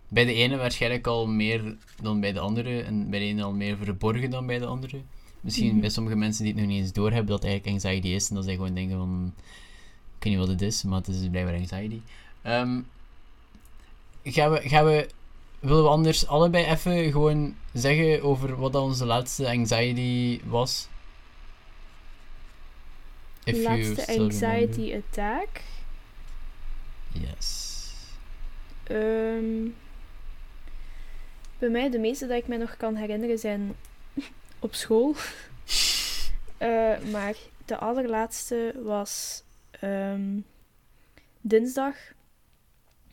[0.08, 2.82] bij de ene waarschijnlijk al meer dan bij de andere.
[2.82, 5.02] En bij de ene al meer verborgen dan bij de andere.
[5.42, 5.80] Misschien Mhm.
[5.80, 8.30] bij sommige mensen die het nog niet eens doorhebben dat het eigenlijk anxiety is.
[8.30, 9.34] En dat zij gewoon denken van...
[10.18, 12.00] Ik weet niet wat het is, maar het is dus blijkbaar anxiety.
[12.42, 12.80] Ehm,
[14.24, 15.10] gaan, we, gaan we...
[15.62, 20.88] Willen we anders allebei even gewoon zeggen over wat dat onze laatste anxiety was?
[23.44, 25.62] If Laatste anxiety attack.
[27.12, 27.80] Yes.
[28.84, 29.70] Ehm,
[31.60, 33.76] bij mij, de meeste dat ik me nog kan herinneren zijn
[34.60, 35.16] op school.
[36.58, 40.40] Eh, maar de allerlaatste was ehm,
[41.42, 41.96] dinsdag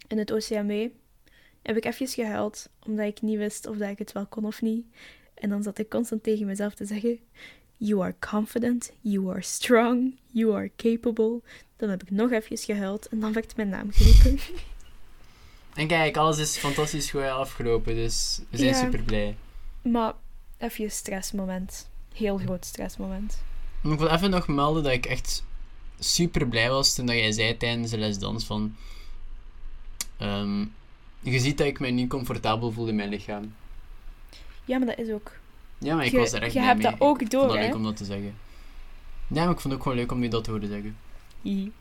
[0.09, 0.89] in het OCMW.
[1.69, 4.63] Heb ik even gehuild, omdat ik niet wist of dat ik het wel kon of
[4.63, 4.85] niet.
[5.35, 7.19] En dan zat ik constant tegen mezelf te zeggen:
[7.77, 11.41] You are confident, you are strong, you are capable.
[11.77, 14.39] Dan heb ik nog even gehuild en dan werd mijn naam geroepen.
[15.75, 18.81] En kijk, alles is fantastisch goed afgelopen, dus we zijn Ja.
[18.81, 19.37] super blij.
[19.83, 20.15] Maar
[20.59, 21.89] even een stressmoment.
[22.15, 23.43] Heel groot stressmoment.
[23.83, 25.45] Ik wil even nog melden dat ik echt
[25.99, 28.77] super blij was toen dat jij zei tijdens de les dans van...
[30.17, 30.65] ehm,
[31.21, 33.55] je ziet dat ik mij nu comfortabel voel in mijn lichaam.
[34.65, 35.33] Ja, maar dat is ook.
[35.79, 36.91] Ja, maar ik je was er echt je blij hebt mee.
[36.91, 37.67] dat ook ik door, vond dat hè?
[37.67, 38.35] leuk om dat te zeggen.
[39.27, 40.97] Ja, maar ik vond het ook gewoon leuk om je dat te horen zeggen.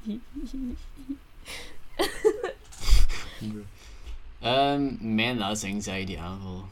[4.40, 6.66] Ehm, mijn laatste anxiety aanval.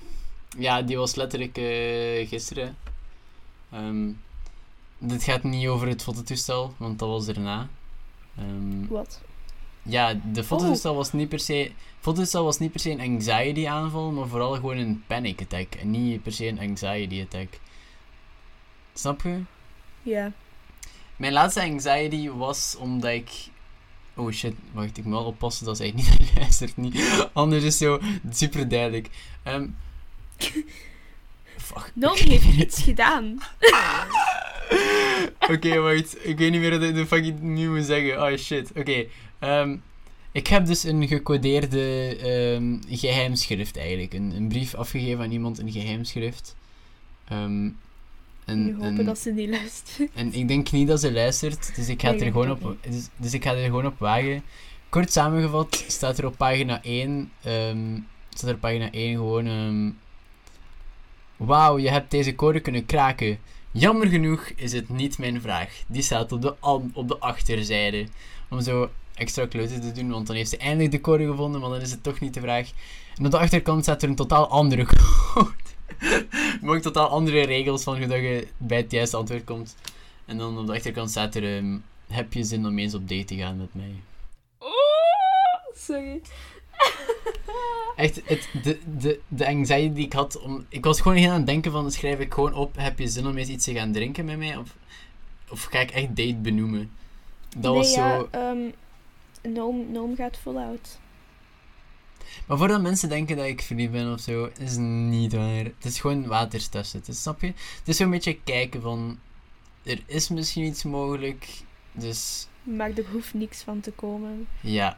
[0.58, 2.78] Ja, die was letterlijk eh, gisteren.
[3.72, 4.10] Ehm,
[4.98, 7.68] dit gaat niet over het fototoestel, want dat was erna.
[8.38, 9.22] Ehm, Wat?
[9.86, 11.72] Ja, de fototoestel was niet per se...
[12.00, 15.76] fototoestel was niet per se een anxiety aanval, maar vooral gewoon een panic attack.
[15.76, 17.60] En niet per se een anxiety attack.
[18.94, 19.40] Snap je?
[20.02, 20.32] Ja.
[21.16, 23.30] Mijn laatste anxiety was omdat ik.
[24.16, 26.78] Oh shit, wacht, ik moet wel oppassen dat zij niet luistert.
[26.78, 27.30] Niet.
[27.34, 28.00] Anders is zo
[28.32, 29.10] super duidelijk.
[29.44, 29.68] Ehm
[31.68, 31.92] fuck.
[31.94, 33.40] Nomi heeft iets gedaan.
[35.40, 36.28] Oké, wacht.
[36.28, 38.24] Ik weet niet meer wat ik de fuck ik nu moet zeggen.
[38.24, 38.72] Oh shit.
[38.76, 39.06] Oké.
[39.46, 39.78] Ehm,
[40.32, 44.14] ik heb dus een gecodeerde ehm, geheimschrift eigenlijk.
[44.14, 46.56] Een, een brief afgegeven aan iemand in geheimschrift.
[47.28, 47.70] Ehm,
[48.46, 50.10] en, Nu hopen en, dat ze niet luistert.
[50.14, 52.78] en ik denk niet dat ze luistert, dus ik ga Nee, het er gewoon op,
[52.90, 54.44] dus, dus ik ga er gewoon op wagen.
[54.90, 59.90] Kort samengevat staat er op pagina 1, ehm, staat er op pagina 1 gewoon, ehm,
[61.38, 63.40] wauw, je hebt deze code kunnen kraken.
[63.72, 65.84] Jammer genoeg is het niet mijn vraag.
[65.88, 66.56] Die staat op de,
[66.94, 68.08] op de achterzijde.
[68.50, 71.70] Om zo extra kloten te doen, want dan heeft ze eindelijk de code gevonden, maar
[71.70, 72.72] dan is het toch niet de vraag.
[73.18, 75.54] En op de achterkant staat er een totaal andere code.
[76.62, 79.76] maar ook totaal andere regels van hoe dat je bij het juiste antwoord komt.
[80.26, 83.26] En dan op de achterkant staat er, ehm, heb je zin om eens op date
[83.26, 83.96] te gaan met mij?
[84.58, 86.22] Oh, sorry.
[87.96, 90.66] Echt, het, de, de, de anxiety die ik had om...
[90.70, 93.38] Ik was gewoon aan het denken van, schrijf ik gewoon op, heb je zin om
[93.38, 94.58] eens iets te gaan drinken met mij?
[94.58, 94.76] Of,
[95.50, 96.92] of ga ik echt date benoemen?
[97.58, 98.28] Dat nee, was ja, zo...
[99.54, 101.00] Noom, Noom gaat out.
[102.48, 105.64] Maar voordat mensen denken dat ik verliefd ben of zo, is niet waar.
[105.64, 106.30] Het is gewoon
[107.08, 107.48] is, snap je?
[107.48, 109.20] Het is zo'n beetje kijken van,
[109.84, 111.48] er is misschien iets mogelijk,
[111.92, 114.48] dus Maar er hoeft niks van te komen.
[114.62, 114.98] ja.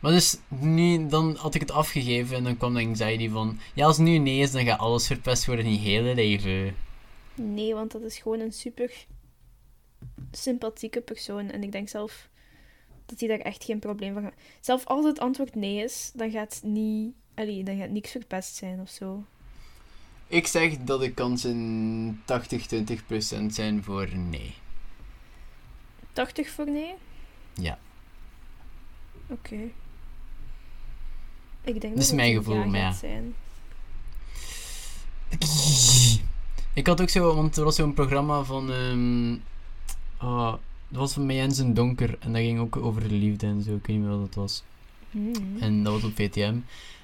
[0.00, 3.86] Maar dus nu, dan had ik het afgegeven en dan kwam de anxiety van, ja
[3.86, 6.76] als het nu nee is, dan gaat alles verpest worden in je hele leven.
[7.34, 9.06] Nee, want dat is gewoon een super
[10.30, 11.50] sympathieke persoon.
[11.50, 12.28] En ik denk zelf
[13.06, 14.34] dat hij daar echt geen probleem van gaat.
[14.60, 17.14] Zelf als het antwoord nee is, dan gaat niet...
[17.34, 19.24] Allee, dan gaat niks verpest zijn of zo.
[20.26, 22.22] Ik zeg dat de kansen
[23.42, 24.54] 80-20% zijn voor nee.
[26.12, 26.94] 80 voor nee?
[27.54, 27.78] Ja.
[29.26, 29.70] Oké.
[31.62, 32.92] Ik denk Dat is het mijn een gevoel, ja maar ja.
[32.92, 33.34] zijn.
[36.74, 38.72] Ik had ook zo, want er was zo'n programma van.
[38.72, 39.34] ehm
[40.28, 40.54] oh,
[40.94, 42.16] dat was van Jens en Donker.
[42.20, 43.74] En dat ging ook over de liefde en zo.
[43.74, 44.62] Ik weet niet meer wat dat was.
[45.10, 45.32] Hmm.
[45.60, 46.56] En dat was op VTM.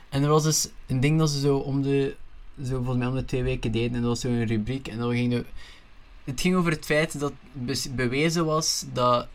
[0.09, 2.17] En er was dus een ding dat ze zo om de.
[2.65, 3.95] Zo volgens mij om de twee weken deden.
[3.95, 4.89] En dat was zo'n rubriek.
[4.89, 5.45] En dan ging de,
[6.25, 7.33] het ging over het feit dat
[7.95, 9.29] bewezen was dat.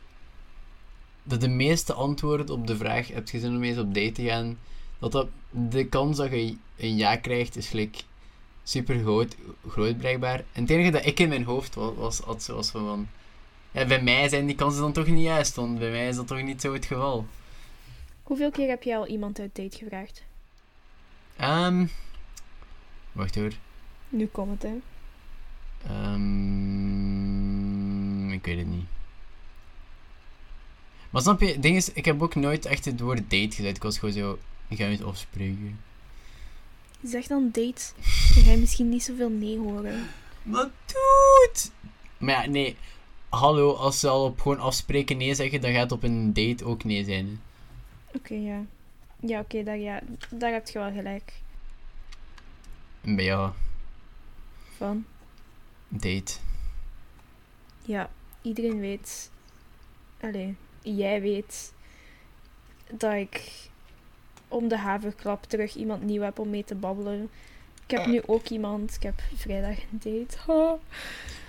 [1.23, 4.23] Dat de meeste antwoorden op de vraag: heb je zin om eens op date te
[4.23, 4.57] gaan?
[4.99, 8.03] Dat, dat de kans dat je een ja krijgt is gelijk
[8.63, 9.35] super groot,
[9.67, 10.43] groot blijkbaar.
[10.51, 13.07] En het enige dat ik in mijn hoofd was, was, was van, van
[13.75, 16.27] ja, bij mij zijn die kansen dan toch niet juist, want bij mij is dat
[16.27, 17.25] toch niet zo het geval.
[18.23, 20.23] Hoeveel keer heb jij al iemand uit date gevraagd?
[21.35, 21.85] Ehm
[23.11, 23.51] wacht hoor.
[24.09, 24.77] Nu komt het, hè.
[25.87, 26.55] Ehm
[28.31, 28.85] ik weet het niet.
[31.09, 33.75] Maar snap je, het ding is, ik heb ook nooit echt het woord date gezegd.
[33.75, 35.79] Ik was gewoon zo, ik ga eens afspreken.
[37.03, 37.81] Zeg dan date.
[38.33, 40.07] Dan ga je misschien niet zoveel nee horen.
[40.43, 41.71] Maar doet!
[42.17, 42.77] Maar ja, nee.
[43.35, 46.83] Hallo, als ze al op gewoon afspreken nee zeggen, dan gaat op een date ook
[46.83, 47.41] nee zijn.
[48.13, 48.65] Oké, ja.
[49.19, 51.33] Ja, oké, daar, ja, daar heb je wel gelijk.
[53.01, 53.51] Bij jou,
[54.77, 55.05] Van.
[55.87, 56.33] date.
[57.81, 58.09] Ja,
[58.41, 59.31] iedereen weet.
[60.21, 61.73] Allee, jij weet
[62.91, 63.69] dat ik
[64.47, 67.29] om de haverklap terug iemand nieuw heb om mee te babbelen.
[67.87, 68.95] Ik heb nu ook iemand.
[68.95, 70.37] Ik heb vrijdag een date.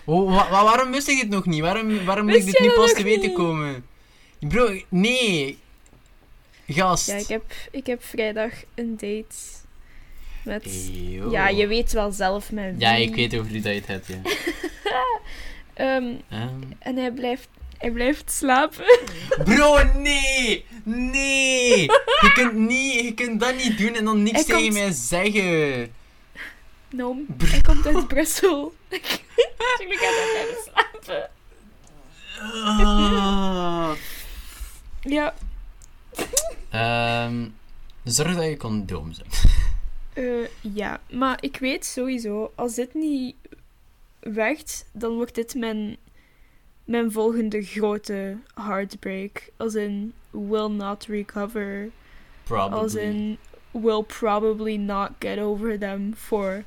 [0.07, 1.61] Oh, wa- wa- waarom wist ik dit nog niet?
[1.61, 3.37] Waarom, waarom moet ik dit nu dat pas te weten niet?
[3.37, 3.87] komen?
[4.41, 5.59] Bro, nee.
[6.69, 7.07] Gast.
[7.07, 9.25] Ja, ik heb, ik heb vrijdag een date.
[10.45, 10.91] Met.
[11.31, 12.81] Ja, je weet wel zelf met wie.
[12.81, 14.21] Ja, ik weet over wie dat je het hebt, ja.
[15.75, 18.85] Ehm, Ehm, en hij blijft, hij blijft slapen.
[19.45, 20.65] Bro, nee!
[20.83, 21.81] Nee!
[22.21, 24.93] Je kunt, niet, je kunt dat niet doen en dan niks Hij tegen komt- mij
[24.93, 25.93] zeggen.
[26.89, 27.17] Bro.
[27.39, 28.75] hij komt uit Brussel.
[28.91, 31.31] Natuurlijk gaat hij blijven slapen.
[32.75, 33.91] Ah.
[35.01, 35.35] Ja,
[36.71, 37.49] Ehm,
[38.05, 39.45] zorg dat je condooms hebt.
[40.13, 43.35] eh, ja, maar ik weet sowieso, als dit niet
[44.21, 45.97] werkt, dan wordt dit mijn,
[46.85, 49.49] mijn volgende grote heartbreak.
[49.57, 51.91] Als in, will not recover.
[52.45, 52.79] Probably.
[52.79, 53.39] Als in,
[53.71, 56.65] will probably not get over them for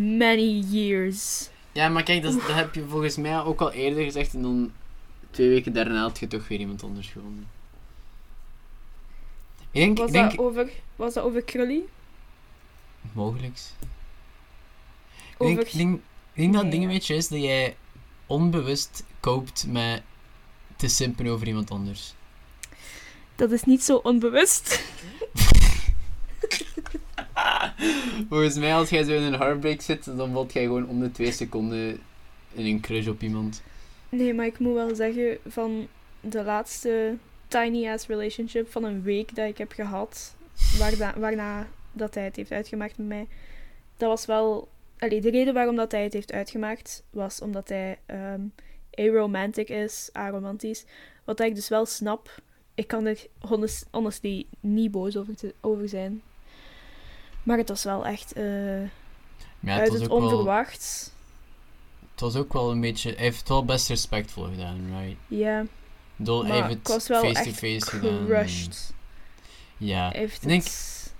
[0.00, 1.48] many years.
[1.72, 4.42] Ja, maar kijk, dat, is- dat heb je volgens mij ook al eerder gezegd en
[4.42, 4.72] dan
[5.30, 7.46] twee weken daarna had je toch weer iemand anders gevonden.
[9.70, 11.80] Ik denk, Was, ik denk dat, over, was dat over Krully?
[13.12, 13.72] mogelijks.
[13.80, 13.86] Ik
[15.38, 15.54] Over...
[15.54, 15.94] denk, ik denk,
[16.32, 17.76] ik denk dat het ding een beetje is dat jij
[18.26, 20.02] onbewust koopt met
[20.76, 22.14] te simpen over iemand anders.
[23.36, 24.82] Dat is niet zo onbewust.
[28.28, 31.10] Volgens mij, als jij zo in een heartbreak zit, dan valt jij gewoon om de
[31.10, 31.98] twee seconden
[32.52, 33.62] in een crush op iemand.
[34.08, 35.86] Nee, maar ik moet wel zeggen, van
[36.20, 37.16] de laatste
[37.48, 40.34] tiny-ass relationship van een week dat ik heb gehad,
[40.78, 43.26] waarna, waarna dat hij het heeft uitgemaakt met mij,
[43.96, 47.98] dat was wel allee, de reden waarom dat hij het heeft uitgemaakt was omdat hij
[48.06, 48.40] ehm
[48.94, 50.84] aromantic is, aromantisch.
[51.24, 52.34] Wat ik dus wel snap.
[52.74, 56.22] Ik kan er honest, honestly niet boos over, te- over zijn.
[57.46, 58.80] Maar het was wel echt eh,
[59.60, 61.10] ja, uit het, het was ook wel, onverwachts.
[62.10, 63.12] het was ook wel een beetje...
[63.12, 65.16] Hij heeft het wel best respectvol gedaan, right?
[65.26, 65.64] Ja,
[66.16, 68.24] bedoel, hij heeft het face-to-face gedaan.
[68.26, 68.94] crushed.
[69.76, 70.08] Ja.
[70.08, 71.14] Hij heeft Ik denk- het...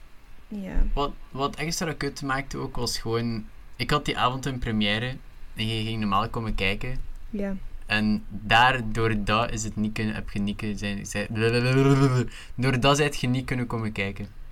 [0.48, 0.86] Ja.
[0.94, 3.46] Wat, wat extra kut maakte ook, was gewoon...
[3.76, 5.16] Ik had die avond een première.
[5.54, 7.00] En je ging normaal komen kijken.
[7.30, 7.56] Ja.
[7.86, 11.26] En daardoor dat is het niet kunnen, heb je niet kunnen zijn...
[12.54, 14.44] door dat zijt je niet kunnen komen kijken.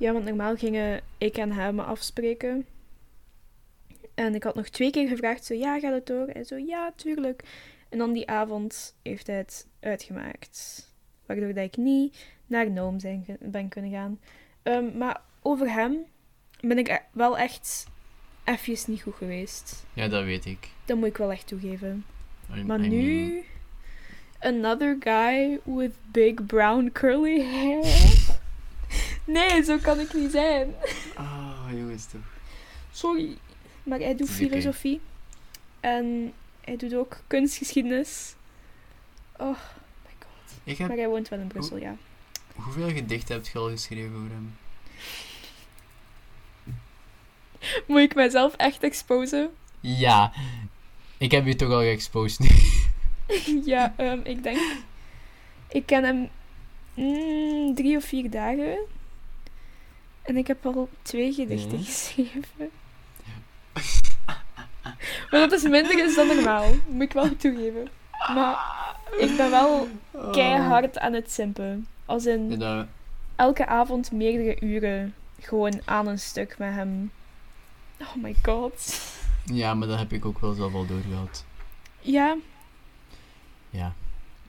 [0.00, 2.66] Ja, want normaal gingen ik en hem afspreken.
[4.14, 6.26] En ik had nog twee keer gevraagd, zo, ja, gaat het door?
[6.26, 7.42] En zo, ja, tuurlijk.
[7.88, 10.88] En dan die avond heeft hij het uitgemaakt.
[11.26, 14.20] Waardoor dat ik niet naar Noom zijn, ben kunnen gaan.
[14.62, 15.96] Ehm, maar over hem
[16.60, 17.86] ben ik e- wel echt
[18.44, 19.84] even niet goed geweest.
[19.94, 20.68] Ja, dat weet ik.
[20.84, 22.04] Dat moet ik wel echt toegeven.
[22.54, 23.44] I- Maar I mean, nu...
[24.38, 27.82] Another guy with big brown curly hair.
[29.32, 30.74] Nee, zo kan ik niet zijn.
[31.14, 32.20] Ah, jongens toch.
[32.92, 33.36] Sorry.
[33.82, 35.00] Maar hij doet filosofie.
[35.80, 38.34] En hij doet ook kunstgeschiedenis.
[39.36, 39.58] Oh
[40.04, 40.58] my god.
[40.64, 40.88] Ik heb...
[40.88, 41.96] Maar hij woont wel in Brussel, ja.
[42.54, 44.56] Hoeveel gedichten heb je al geschreven over hem?
[47.86, 49.50] Moet ik mijzelf echt exposen?
[49.80, 50.32] Ja.
[51.18, 52.38] Ik heb je toch al geëxposed
[53.64, 54.58] ja, ehm, ik denk...
[55.68, 56.28] Ik ken hem
[56.94, 58.78] mm, drie of vier dagen.
[60.22, 61.84] En ik heb al twee gedichten Ja.
[61.84, 62.70] geschreven.
[65.30, 66.66] maar dat is minder is dan normaal.
[66.88, 67.88] Moet ik wel toegeven.
[68.34, 68.58] Maar
[69.18, 69.88] ik ben wel
[70.32, 71.86] keihard aan het simpen.
[72.06, 72.62] Als in...
[73.36, 77.10] Elke avond meerdere uren gewoon aan een stuk met hem.
[78.00, 79.00] Oh my god.
[79.44, 81.44] ja, maar dat heb ik ook wel zelf al doorgehad.
[82.00, 82.36] Ja,
[83.70, 83.92] Ja.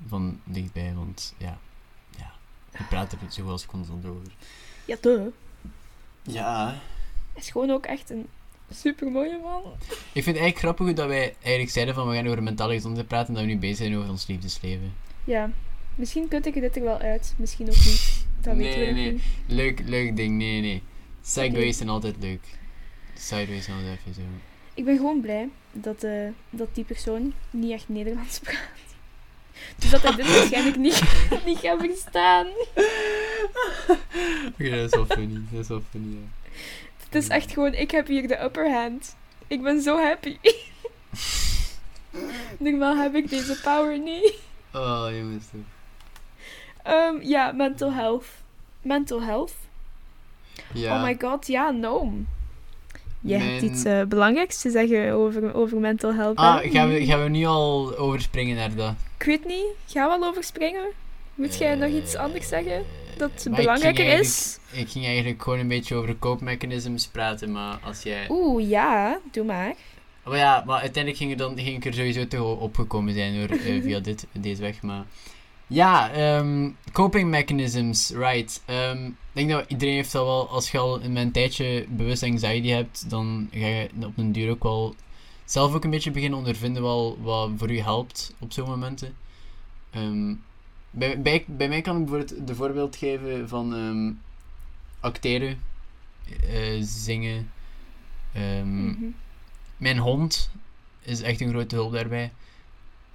[0.08, 1.58] Van dichtbij, want ja.
[2.18, 2.32] Ja.
[2.78, 4.32] Je praat er zo wel eens constant over.
[4.86, 5.22] ja, duh.
[6.22, 6.68] Ja.
[7.34, 8.28] Hij is gewoon ook echt een
[8.72, 9.62] super mooie man.
[9.90, 13.08] Ik vind het eigenlijk grappig dat wij eigenlijk zeiden van we gaan over mentale gezondheid
[13.08, 14.94] praten en dat we nu bezig zijn over ons liefdesleven.
[15.24, 15.50] Ja,
[15.96, 18.26] misschien kut ik dit er wel uit, misschien ook niet.
[18.42, 19.12] Dat Nee, weten we nee.
[19.12, 19.24] niet.
[19.48, 20.84] Leuk, leuk ding, nee, nee.
[21.22, 21.72] Segways Oké.
[21.74, 22.42] zijn altijd leuk.
[23.14, 24.22] Sideways zijn altijd even zo.
[24.74, 28.91] Ik ben gewoon blij dat, eh, dat die persoon niet echt Nederlands praat.
[29.78, 31.02] Dus dat hij dit waarschijnlijk niet,
[31.46, 32.48] niet gaat verstaan.
[34.54, 35.42] Oké, dat is wel funny.
[35.52, 36.50] Dat is wel funny, ja.
[37.06, 39.16] Het is echt gewoon, ik heb hier de upper hand.
[39.48, 40.38] Ik ben zo happy.
[42.60, 44.34] Normaal heb ik deze power niet.
[44.74, 45.62] Oh, jongens toch.
[46.84, 48.26] Ehm, ja, mental health.
[48.82, 49.54] Mental health.
[50.74, 50.96] Ja.
[50.96, 52.28] Oh my god, ja, Noom.
[53.22, 56.38] Je hebt Mijn- iets eh, belangrijks te zeggen over, over mental health.
[56.38, 58.94] Ah, gaan we, gaan we nu al overspringen naar dat?
[59.22, 60.90] Ik weet niet, gaan we al overspringen?
[61.36, 62.84] Moet jij nog iets anders zeggen?
[63.18, 64.60] Dat Eh, maar belangrijker is?
[64.72, 68.26] Ik ging eigenlijk gewoon een beetje over koopmechanisms praten, maar als jij...
[68.30, 69.74] Oeh, ja, doe maar.
[70.24, 73.50] Maar ja, maar uiteindelijk ging, er dan, ging ik er sowieso toch opgekomen zijn hoor,
[73.50, 74.82] eh, via dit, deze weg.
[74.82, 75.06] Maar
[75.68, 78.62] ja, ehm, coping mechanisms, right.
[78.66, 82.70] Ehm, ik denk dat iedereen heeft dat wel, als je al een tijdje bewust anxiety
[82.70, 84.96] hebt, dan ga je op een duur ook wel
[85.52, 89.16] zelf ook een beetje beginnen ondervinden wel wat voor je helpt op zo'n momenten.
[89.90, 90.34] Ehm,
[90.92, 94.12] bij, bij, bij mij kan ik bijvoorbeeld de voorbeeld geven van ehm,
[95.00, 95.60] acteren,
[96.50, 97.52] eh, zingen.
[98.34, 99.04] ehm, Mhm.
[99.78, 100.50] mijn hond
[101.02, 102.32] is echt een grote hulp daarbij.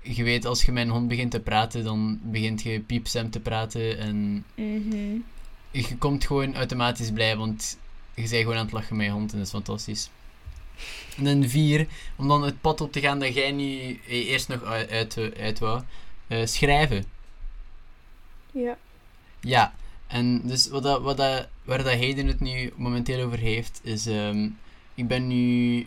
[0.01, 3.41] Je weet, als je met een hond begint te praten, dan begint je piepstem te
[3.41, 5.17] praten en Mhm.
[5.71, 7.79] je komt gewoon automatisch blij, want
[8.15, 10.11] je bent gewoon aan het lachen met je hond en dat is fantastisch.
[11.17, 11.87] En dan vier,
[12.17, 15.17] om dan het pad op te gaan dat jij niet eh, eerst nog uit, uit,
[15.39, 15.83] uit wou,
[16.27, 17.05] eh, schrijven.
[18.53, 18.79] Ja.
[19.41, 19.75] Ja,
[20.07, 24.07] en dus wat dat, wat dat, waar dat Hayden het nu momenteel over heeft, is...
[24.07, 24.49] ehm,
[24.95, 25.87] ik ben nu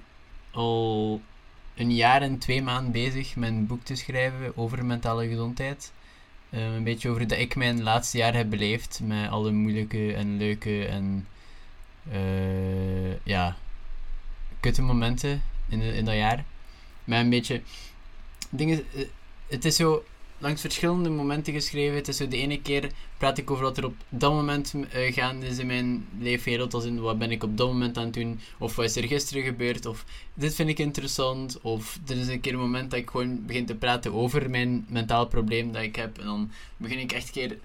[0.52, 1.22] al
[1.76, 5.92] een jaar en twee maanden bezig met een boek te schrijven over mentale gezondheid.
[6.50, 10.38] Ehm, een beetje over dat ik mijn laatste jaar heb beleefd, met alle moeilijke en
[10.38, 11.28] leuke en...
[12.12, 13.58] eh, ja,
[14.60, 16.46] kutte momenten in, in dat jaar.
[17.04, 17.62] Maar een beetje...
[18.50, 19.06] Dingen, eh,
[19.48, 20.04] het is zo
[20.40, 21.96] langs verschillende momenten geschreven.
[21.96, 25.14] Het is zo de ene keer praat ik over wat er op dat moment eh,
[25.14, 26.74] gaande is in mijn leefwereld.
[26.74, 28.40] Als in wat ben ik op dat moment aan het doen.
[28.58, 29.86] Of wat is er gisteren gebeurd.
[29.86, 31.62] Of dit vind ik interessant.
[31.62, 34.86] Of er is een keer een moment dat ik gewoon begin te praten over mijn
[34.90, 36.18] mentaal probleem dat ik heb.
[36.18, 37.58] En dan begin ik echt een keer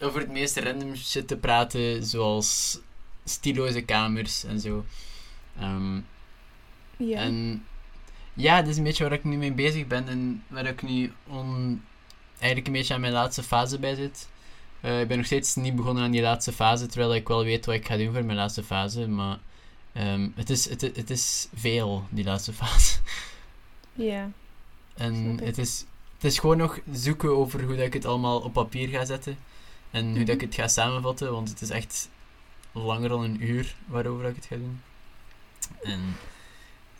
[0.00, 2.04] over het meest random shit te praten.
[2.04, 2.78] Zoals
[3.24, 4.84] stiloze kamers en zo.
[5.58, 5.98] Ehm,
[7.08, 7.18] Ja.
[7.18, 7.64] En
[8.34, 11.12] ja, dat is een beetje waar ik nu mee bezig ben en waar ik nu
[11.26, 11.82] on,
[12.38, 14.28] eigenlijk een beetje aan mijn laatste fase bij zit.
[14.80, 17.66] Eh, ik ben nog steeds niet begonnen aan die laatste fase, terwijl ik wel weet
[17.66, 19.08] wat ik ga doen voor mijn laatste fase.
[19.08, 19.38] Maar
[19.92, 22.98] ehm, het, is, het, het is veel, die laatste fase.
[23.92, 24.30] Ja.
[24.94, 25.44] En ik.
[25.44, 25.84] het is,
[26.14, 29.38] het is gewoon nog zoeken over hoe dat ik het allemaal op papier ga zetten.
[29.90, 30.44] En hoe dat ik Mhm.
[30.44, 32.08] het ga samenvatten, want het is echt
[32.72, 34.80] langer dan een uur waarover ik het ga doen.
[35.82, 36.00] En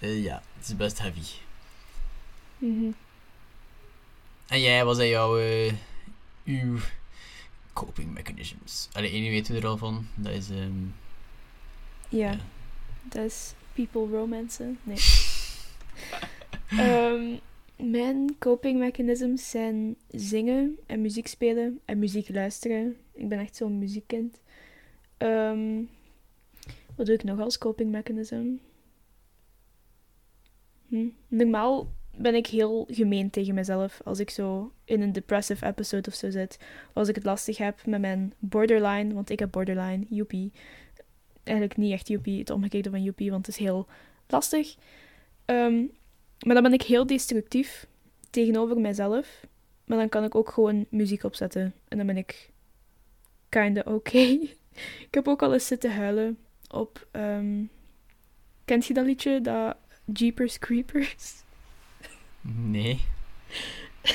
[0.03, 1.21] eh, ja, het is best heavy.
[2.59, 2.91] Mhm.
[4.47, 5.73] En jij, wat zijn jouw eh,
[6.45, 6.79] uw
[7.73, 8.89] coping mechanisms?
[8.93, 10.07] Allee, één weet u er al van.
[10.15, 10.51] Dat is...
[10.51, 10.85] ehm,
[12.09, 12.31] Ja.
[12.31, 12.39] ja.
[13.03, 14.79] Dat is people romancen.
[14.83, 14.97] Nee.
[16.79, 17.37] Ehm,
[17.77, 22.97] mijn coping mechanisms zijn zingen en muziek spelen en muziek luisteren.
[23.15, 24.41] Ik ben echt zo'n muziekkind.
[25.19, 25.83] Ehm,
[26.97, 28.45] wat doe ik nog als coping mechanism?
[30.93, 31.09] Hm.
[31.29, 36.15] Normaal ben ik heel gemeen tegen mezelf als ik zo in een depressive episode of
[36.15, 36.59] zo zit.
[36.61, 40.53] Of als ik het lastig heb met mijn borderline, want ik heb borderline, joepie.
[41.43, 43.87] Eigenlijk niet echt joepie, het omgekeerde van joepie, want het is heel
[44.27, 44.77] lastig.
[45.45, 45.85] Ehm,
[46.47, 47.87] maar dan ben ik heel destructief
[48.31, 49.47] tegenover mezelf.
[49.85, 51.75] Maar dan kan ik ook gewoon muziek opzetten.
[51.89, 52.51] En dan ben ik
[53.49, 54.19] kinda oké.
[55.07, 56.39] ik heb ook al eens zitten huilen
[56.71, 57.07] op...
[57.11, 57.65] ehm,
[58.65, 59.41] kent je dat liedje?
[59.41, 59.77] Dat
[60.13, 61.33] Jeepers Creepers?
[62.41, 63.01] Nee.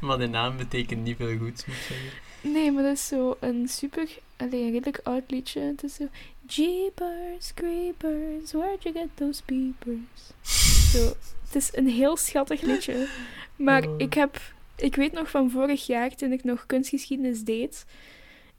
[0.00, 2.10] maar de naam betekent niet veel goeds, moet ik zeggen.
[2.52, 4.08] Nee, maar dat is zo een super...
[4.36, 5.60] Allee, een redelijk oud liedje.
[5.60, 6.08] Het is zo...
[6.46, 10.20] Jeepers Creepers, where'd you get those peepers?
[10.92, 10.98] Zo,
[11.44, 13.08] het is een heel schattig liedje.
[13.56, 13.94] Maar Oh.
[13.98, 14.40] ik heb...
[14.76, 17.84] Ik weet nog van vorig jaar, toen ik nog kunstgeschiedenis deed.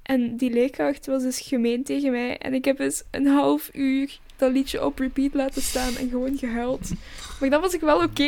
[0.03, 2.37] En die leerkracht was dus gemeen tegen mij.
[2.37, 6.37] En ik heb dus een half uur dat liedje op repeat laten staan en gewoon
[6.37, 6.91] gehuild.
[7.39, 8.23] Maar dan was ik wel oké.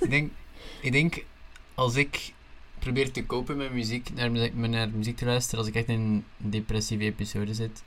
[0.00, 0.30] ik, denk,
[0.80, 1.24] ik denk,
[1.74, 2.32] als ik
[2.78, 6.00] probeer te kopen met muziek, naar, muziek- naar muziek te luisteren, als ik echt in
[6.00, 7.82] een depressieve episode zit,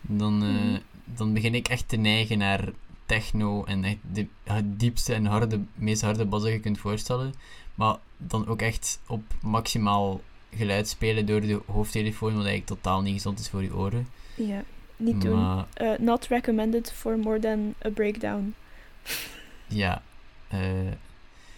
[0.00, 0.78] dan, eh, Mhm.
[1.04, 2.68] dan begin ik echt te neigen naar
[3.06, 7.34] techno en echt de het diepste en harde, meest harde bas dat je kunt voorstellen.
[7.74, 10.20] Maar dan ook echt op maximaal
[10.56, 14.08] geluid spelen door de hoofdtelefoon, wat eigenlijk totaal niet gezond is voor je oren.
[14.34, 14.64] Ja,
[14.96, 15.40] niet doen.
[15.40, 18.54] Maar Uh, not recommended for more than a breakdown.
[19.66, 20.02] Ja.
[20.48, 20.60] eh,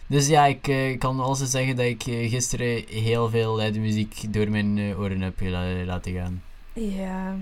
[0.07, 4.33] dus ja, ik eh, kan alles zeggen dat ik eh, gisteren heel veel luide muziek
[4.33, 5.41] door mijn eh, oren heb
[5.85, 6.43] laten gaan.
[6.73, 7.37] Ja.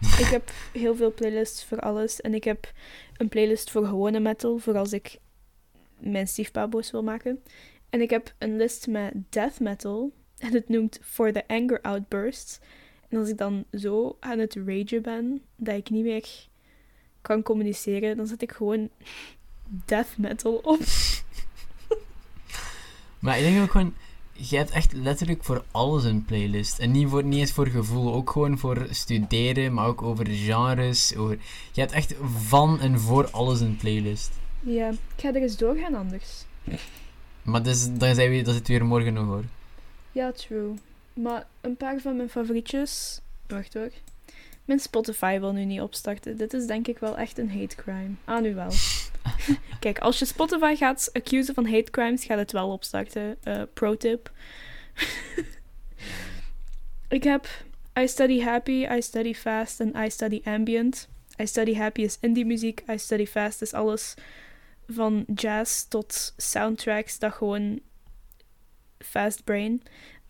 [0.22, 2.20] ik heb heel veel playlists voor alles.
[2.20, 2.72] En ik heb
[3.16, 5.18] een playlist voor gewone metal, voor als ik
[5.98, 7.42] mijn stiefpa boos wil maken.
[7.90, 10.12] En ik heb een list met death metal.
[10.38, 12.58] En het noemt For the Anger Outbursts.
[13.08, 16.48] En als ik dan zo aan het ragen ben, dat ik niet meer
[17.20, 18.88] kan communiceren, dan zet ik gewoon
[19.84, 20.78] death metal op.
[23.18, 23.94] Maar ik denk ook gewoon,
[24.32, 26.78] je hebt echt letterlijk voor alles een playlist.
[26.78, 31.16] En niet, voor, niet eens voor gevoel, ook gewoon voor studeren, maar ook over genres.
[31.16, 31.38] Over,
[31.72, 34.30] je hebt echt van en voor alles een playlist.
[34.60, 36.44] Ja, ik ga er eens doorgaan anders.
[37.42, 39.44] Maar dus, dan zijn we, dat is het weer morgen nog hoor.
[40.16, 40.74] Ja, true.
[41.12, 43.20] Maar een paar van mijn favorietjes.
[43.46, 43.90] Wacht hoor.
[44.64, 46.36] Mijn Spotify wil nu niet opstarten.
[46.36, 48.14] Dit is denk ik wel echt een hate crime.
[48.24, 48.70] Ah, nu wel.
[49.80, 53.36] Kijk, als je Spotify gaat accusen van hate crimes, gaat het wel opstarten.
[53.42, 54.30] Eh, pro tip.
[57.18, 57.48] ik heb
[57.98, 61.08] I Study Happy, I Study Fast en I Study Ambient.
[61.40, 64.14] I Study Happy is indie muziek, I Study Fast is alles
[64.88, 67.80] van jazz tot soundtracks dat gewoon
[69.10, 69.82] fast brain.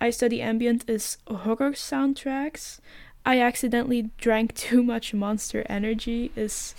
[0.05, 2.81] I Study Ambient is horror soundtracks.
[3.25, 6.75] I accidentally drank too much Monster Energy is...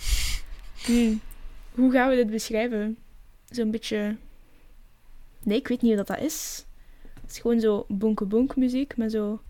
[0.86, 1.20] Hmm,
[1.74, 2.96] hoe gaan we dit beschrijven?
[3.50, 4.16] Zo'n beetje...
[5.42, 6.64] Nee, ik weet niet wat dat is.
[7.20, 9.40] Het is gewoon zo bonke-bonk muziek met zo...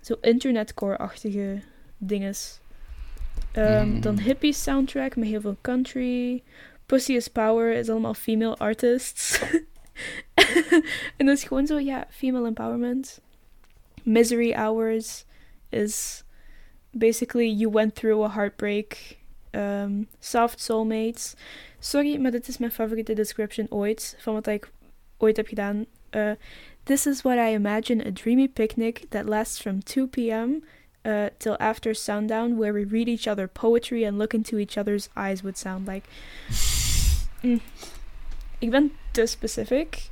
[0.00, 1.62] Zo internetcore-achtige
[1.98, 2.58] dinges.
[3.52, 4.00] Ehm, Mm.
[4.00, 6.42] Dan hippie soundtrack met heel veel country.
[6.86, 9.40] Pussy is Power is allemaal female artists.
[11.16, 13.20] en dat is ja, female empowerment.
[14.02, 15.24] Misery Hours
[15.68, 16.24] is
[16.90, 19.18] basically you went through a heartbreak.
[19.52, 21.34] Um, soft Soulmates.
[21.78, 24.70] Sorry, maar dit is mijn favoriete description ooit van wat ik
[25.18, 25.86] ooit heb gedaan.
[26.10, 26.30] Uh,
[26.86, 30.62] This is what I imagine a dreamy picnic that lasts from 2 p.m.
[31.04, 35.08] Uh, till after sundown, where we read each other poetry and look into each other's
[35.16, 36.04] eyes would sound like.
[37.42, 37.60] Mm.
[38.58, 40.08] Ik ben te specific.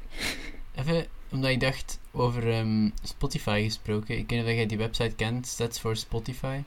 [0.75, 4.19] Even, omdat ik dacht over ehm, Spotify gesproken.
[4.19, 6.61] Ik weet niet of jij die website kent, Stats for Spotify.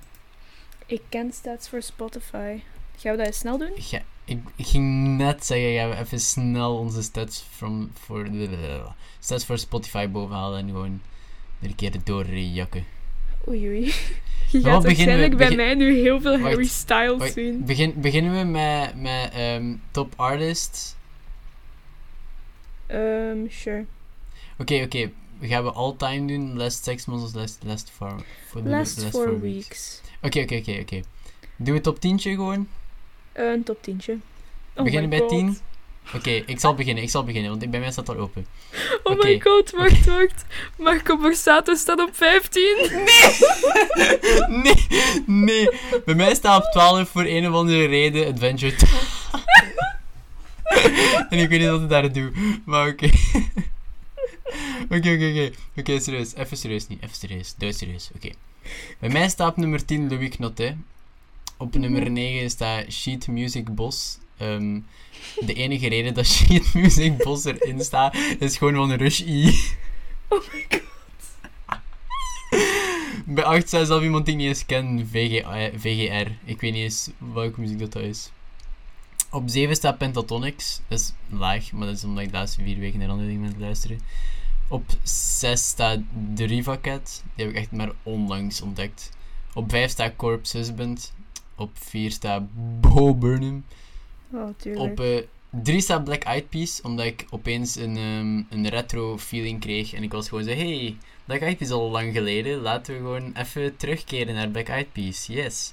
[0.86, 2.60] Ik ken stats voor Spotify.
[2.98, 3.72] Gaan we dat eens snel doen?
[3.90, 8.82] Ja, ik, ik ging net zeggen, gaan we even snel onze stats from, voor de
[9.20, 11.02] stats voor Spotify bovenhalen en gewoon
[11.62, 12.86] er een keer doorjakken.
[13.48, 13.86] Oei oei.
[14.52, 14.88] Je gaat we?
[14.88, 17.66] waarschijnlijk bij mij nu heel veel Wacht, Harry Styles Wacht, zien.
[17.66, 20.96] Begin, beginnen we met, met ehm, top artists.
[22.88, 23.86] Ehm, sure.
[24.58, 25.12] Oké, oké.
[25.42, 26.58] Gaan we all time doen?
[26.58, 28.16] Last six months of last, last four,
[28.48, 30.02] for the Last last four four weeks.
[30.22, 31.02] Oké, oké, oké, oké.
[31.56, 32.68] Doen we top 10 gewoon?
[33.32, 34.22] Eh, een top 10.
[34.76, 35.30] Oh beginnen bij god.
[35.30, 35.58] 10?
[36.16, 38.46] Oké, ik zal beginnen, ik zal beginnen, want bij mij staat al open.
[39.04, 40.46] Oh my god, wacht, wacht.
[40.78, 42.76] Marco Borsato staat op 15.
[44.64, 44.88] nee,
[45.26, 45.70] nee.
[46.06, 48.76] Bij mij staat op 12 voor een of andere reden Adventure.
[51.30, 52.32] en ik weet niet wat ik daar doe,
[52.66, 53.10] maar oké.
[54.90, 55.52] Oké, oké, oké.
[55.78, 56.36] Oké, serieus.
[56.36, 57.04] Even serieus niet.
[57.04, 57.56] Even serieus.
[57.58, 58.10] Dood serieus.
[58.16, 58.30] Oké.
[59.00, 60.76] Bij mij staat op nummer 10 Louis Knotet.
[61.58, 61.80] Op Mhm.
[61.82, 64.18] nummer 9 staat Sheet Music Boss.
[64.38, 64.80] Ehm,
[65.46, 69.52] de enige reden dat Sheet Music Boss erin staat, is gewoon van Rush E.
[70.28, 70.82] Oh my god.
[73.26, 75.44] Bij 8 staat zelf iemand die ik niet eens ken, VG,
[75.80, 76.32] VGR.
[76.46, 78.30] Ik weet niet eens welke muziek dat, dat is.
[79.38, 80.82] Op 7 staat Pentatonics.
[80.88, 83.42] Dat is laag, maar dat is omdat ik de laatste vier weken naar andere dingen
[83.42, 84.00] ben het luisteren.
[84.68, 86.00] Op 6 staat
[86.36, 87.24] The Riva Cat.
[87.36, 89.12] Die heb ik echt maar onlangs ontdekt.
[89.54, 91.14] Op 5 staat Corpse Husband.
[91.56, 92.44] Op 4 staat
[92.82, 93.64] Bo Burnham.
[94.32, 95.00] Oh, tuurlijk.
[95.00, 95.26] Op
[95.64, 99.94] 3 staat Black Eyed Peas, omdat ik opeens een, ehm, een retro feeling kreeg.
[99.94, 102.62] En ik was gewoon zo, hey, Black Eyed Peas is al lang geleden.
[102.62, 105.26] Laten we gewoon even terugkeren naar Black Eyed Peas.
[105.26, 105.72] Yes.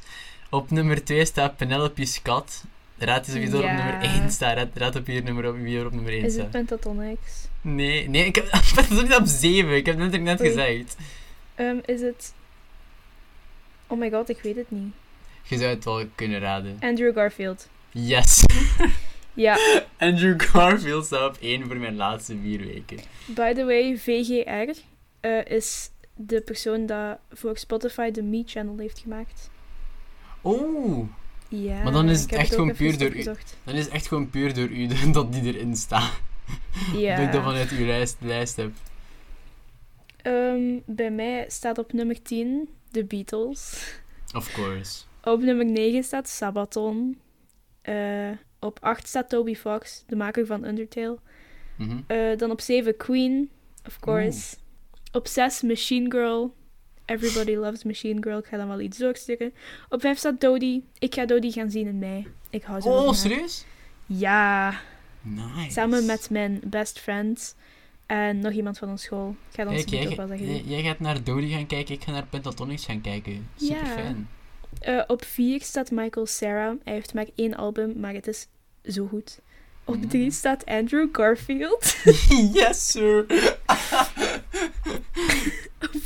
[0.51, 2.65] Op nummer 2 staat Penelope Scott.
[2.99, 4.57] Raad eens wie er op nummer 1 staat.
[4.57, 6.43] Raad, raad op hier nummer op, wie er op nummer 1 Is staat.
[6.43, 7.49] het Pentatonics?
[7.61, 9.77] Nee, nee, ik heb het is op 7.
[9.77, 10.49] Ik heb het net, Oei.
[10.49, 10.97] gezegd.
[11.55, 12.35] Ehm, is het...
[13.87, 14.93] Oh my god, ik weet het niet.
[15.43, 16.77] Je zou het wel kunnen raden.
[16.81, 17.69] Andrew Garfield.
[17.91, 18.45] Yes.
[19.35, 19.59] Ja,
[19.99, 22.99] Andrew Garfield staat op 1 voor mijn laatste vier weken.
[23.27, 24.81] by the way, VGR
[25.21, 29.51] eh, is de persoon dat voor Spotify de Me-channel heeft gemaakt.
[30.45, 31.07] Oeh.
[31.63, 33.23] Ja, Maar dan is het echt gewoon puur door u.
[33.65, 36.21] Dan is het echt gewoon puur door u dat die erin staat.
[36.97, 37.17] Ja.
[37.17, 38.71] Dat ik dat vanuit uw lijst, lijst heb.
[40.23, 43.93] Ehm, bij mij staat op nummer 10 de Beatles.
[44.35, 45.03] Of course.
[45.23, 47.19] Op nummer 9 staat Sabaton.
[47.83, 51.19] Eh, op 8 staat Toby Fox, de maker van Undertale.
[51.77, 51.99] Mhm.
[52.07, 53.51] Eh, dan op 7 Queen,
[53.87, 54.57] of course.
[55.13, 56.55] Op 6 Machine Girl.
[57.07, 58.39] Everybody loves Machine Girl.
[58.39, 59.53] Ik ga dan wel iets doorsturen.
[59.89, 60.85] Op 5 staat Dodie.
[60.99, 62.27] Ik ga Dodie gaan zien in mei.
[62.51, 63.65] Ik hou zo Oh, serieus?
[64.07, 64.81] Ja,
[65.23, 65.71] Nice.
[65.71, 67.55] samen met mijn best friend
[68.07, 69.37] en nog iemand van ons school.
[69.51, 70.47] Ik ga dan Kijk, jij, ook wel zeggen.
[70.47, 73.49] jij, jij gaat naar Dodie gaan kijken, ik ga naar Pentatonics gaan kijken.
[73.57, 73.87] Super Ja.
[73.87, 74.29] fijn.
[74.81, 76.75] Eh, op 4 staat Michael Sarah.
[76.85, 78.47] Hij heeft maar één album, maar het is
[78.85, 79.41] zo goed.
[79.85, 80.09] Op Mhm.
[80.09, 81.97] 3 staat Andrew Garfield.
[82.53, 83.27] yes, sir.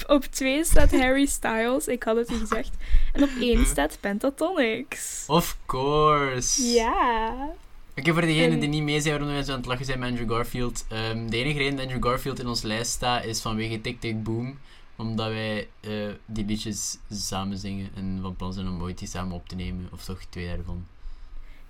[0.08, 1.86] op, 2 staat Harry Styles.
[1.86, 2.70] Ik had het u gezegd.
[3.12, 5.24] En op 1 staat Pentatonics.
[5.26, 6.62] Of course.
[6.62, 7.48] Ja.
[7.96, 9.98] Oké, voor degenen En- die niet mee zijn waarom we zo aan het lachen zijn
[9.98, 10.84] met Andrew Garfield.
[10.88, 14.58] ehm, de enige reden dat Andrew Garfield in onze lijst staat is vanwege Tick Boom.
[14.96, 15.90] Omdat wij eh,
[16.26, 19.88] die liedjes samen zingen en van plan zijn om ooit die samen op te nemen.
[19.92, 20.86] Of toch twee daarvan.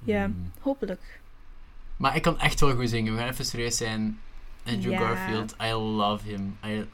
[0.05, 0.23] Ja.
[0.23, 1.21] Ehm, Hopelijk.
[1.97, 3.13] maar ik kan echt wel goed zingen.
[3.15, 4.21] We gaan even serieus zijn.
[4.67, 4.99] Andrew.
[4.99, 6.57] Garfield, I love him.
[6.67, 6.85] I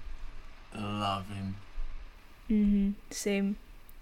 [0.75, 1.57] love him.
[2.47, 3.53] Mhm, same.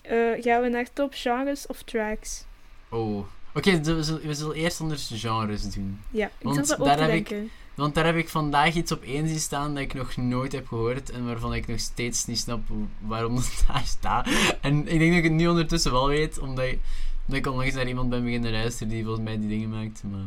[0.03, 2.45] Eh, gaan we naar top genres of tracks?
[2.89, 3.25] Oh.
[3.55, 6.01] Oké, we, zullen, we zullen eerst anders genres doen.
[6.11, 7.35] Ja, ik ook daar heb ik-.
[7.75, 10.67] Want daar heb ik vandaag iets op één zien staan dat ik nog nooit heb
[10.67, 12.61] gehoord en waarvan ik nog steeds niet snap
[12.99, 14.29] waarom dat daar staat.
[14.61, 16.79] En ik denk dat ik het nu ondertussen wel weet, omdat ik,
[17.27, 20.03] omdat ik onlangs naar iemand ben beginnen luisteren die volgens mij die dingen maakt.
[20.11, 20.21] Maar,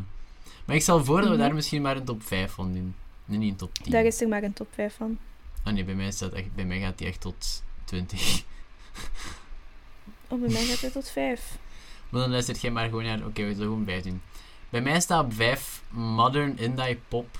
[0.66, 1.44] maar ik stel voor dat we Mhm.
[1.44, 2.96] daar misschien maar een top 5 van doen.
[3.26, 3.92] Nee, niet een top 10.
[3.92, 5.18] Daar is er maar een top 5 van.
[5.66, 8.44] Ah nee, bij mij, staat echt, bij mij gaat die echt tot 20.
[10.28, 11.58] Oh, bij mij gaat het tot 5.
[12.10, 13.26] Maar dan luistert jij maar gewoon naar...
[13.26, 14.22] Oké, we zullen gewoon 5 doen.
[14.70, 17.38] Bij mij staat op 5 Modern Indie Pop.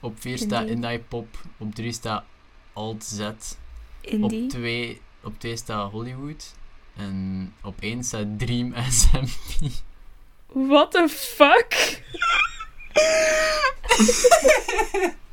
[0.00, 0.74] Op 4 staat Indie.
[0.74, 1.38] Indie Pop.
[1.56, 2.24] Op 3 staat
[2.72, 3.30] Alt Z.
[4.00, 4.44] Indie.
[4.44, 6.54] Op 2 op twee staat Hollywood.
[6.96, 9.30] En op 1 staat Dream SMP.
[10.46, 12.02] What the fuck?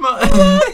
[0.00, 0.30] maar,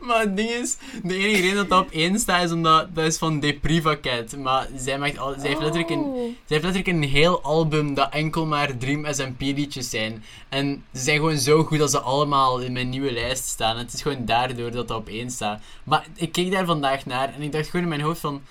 [0.00, 3.04] Maar het ding is, de enige reden dat dat op één staat is omdat dat
[3.04, 4.36] is van Depriva Cat.
[4.36, 6.14] Maar zij, maakt al, zij, heeft letterlijk een, Oh.
[6.14, 10.24] zij heeft letterlijk een heel album dat enkel maar Dream SMP liedjes zijn.
[10.48, 13.76] En ze zijn gewoon zo goed dat ze allemaal in mijn nieuwe lijst staan.
[13.76, 15.62] En het is gewoon daardoor dat dat op één staat.
[15.84, 18.42] Maar ik keek daar vandaag naar en ik dacht gewoon in mijn hoofd van...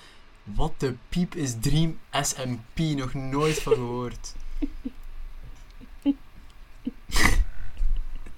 [0.42, 2.78] Wat de piep is Dream SMP?
[2.78, 4.34] Nog nooit van gehoord.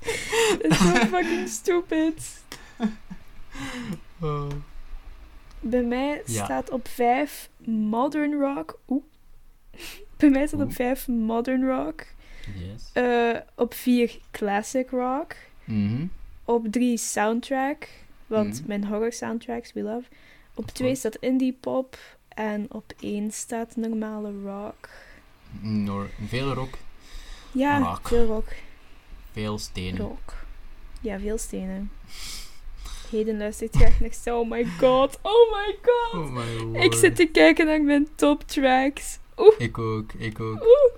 [0.69, 2.43] Is zo fucking stupid.
[4.21, 4.49] Oh.
[5.61, 6.45] Bij mij Ja.
[6.45, 8.79] staat op 5 Modern Rock.
[8.89, 9.03] Oeh.
[10.17, 10.75] Bij mij staat op Oeh.
[10.77, 12.07] 5 Modern Rock.
[12.55, 12.91] Yes.
[12.93, 15.35] Eh, op 4 Classic Rock.
[15.65, 16.07] Mhm.
[16.45, 17.89] Op 3 Soundtrack.
[18.27, 18.69] Want Mhm.
[18.69, 20.09] mijn horror soundtracks we love.
[20.55, 20.95] Op 2 course.
[21.09, 21.99] staat Indie Pop.
[22.29, 24.89] En op 1 staat normale rock.
[25.61, 26.75] Nor veel rock,
[27.53, 28.09] Ja, Rock.
[28.09, 28.49] veel rock.
[29.37, 30.19] Veel stenen.
[31.01, 31.91] Ja, veel stenen.
[33.11, 34.41] Heden luistert graag naar zo.
[34.41, 35.19] Oh my god.
[35.23, 36.21] Oh my god.
[36.21, 36.31] Oh
[36.71, 36.79] my.
[36.81, 39.19] Ik zit te kijken naar mijn top tracks.
[39.37, 39.55] Oeh.
[39.59, 40.61] Ik ook, ik ook.
[40.61, 40.93] Oeh.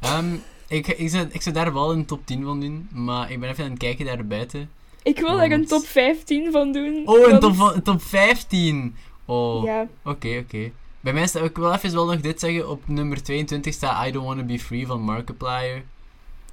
[0.00, 0.34] Ehm,
[0.68, 3.48] ik, ik, zou, ik zou daar wel een top 10 van doen, maar ik ben
[3.48, 4.70] even aan het kijken daar buiten.
[5.02, 7.02] Ik wil er een Want- top 15 van doen.
[7.06, 8.96] Oh, een want- top, een top 15!
[9.24, 10.70] Oh, Ja, oké, oké.
[11.00, 14.10] Bij mij staat, ik wil even wel nog dit zeggen, op nummer 22 staat I
[14.12, 15.82] Don't Wanna Be Free van Markiplier.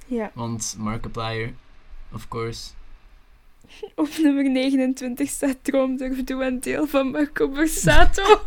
[0.06, 0.30] Ja.
[0.34, 1.54] Want Markiplier,
[2.12, 2.70] of course.
[3.94, 8.22] Op nummer 29 staat Droomdurf Doe en Deel van Marco Borsato.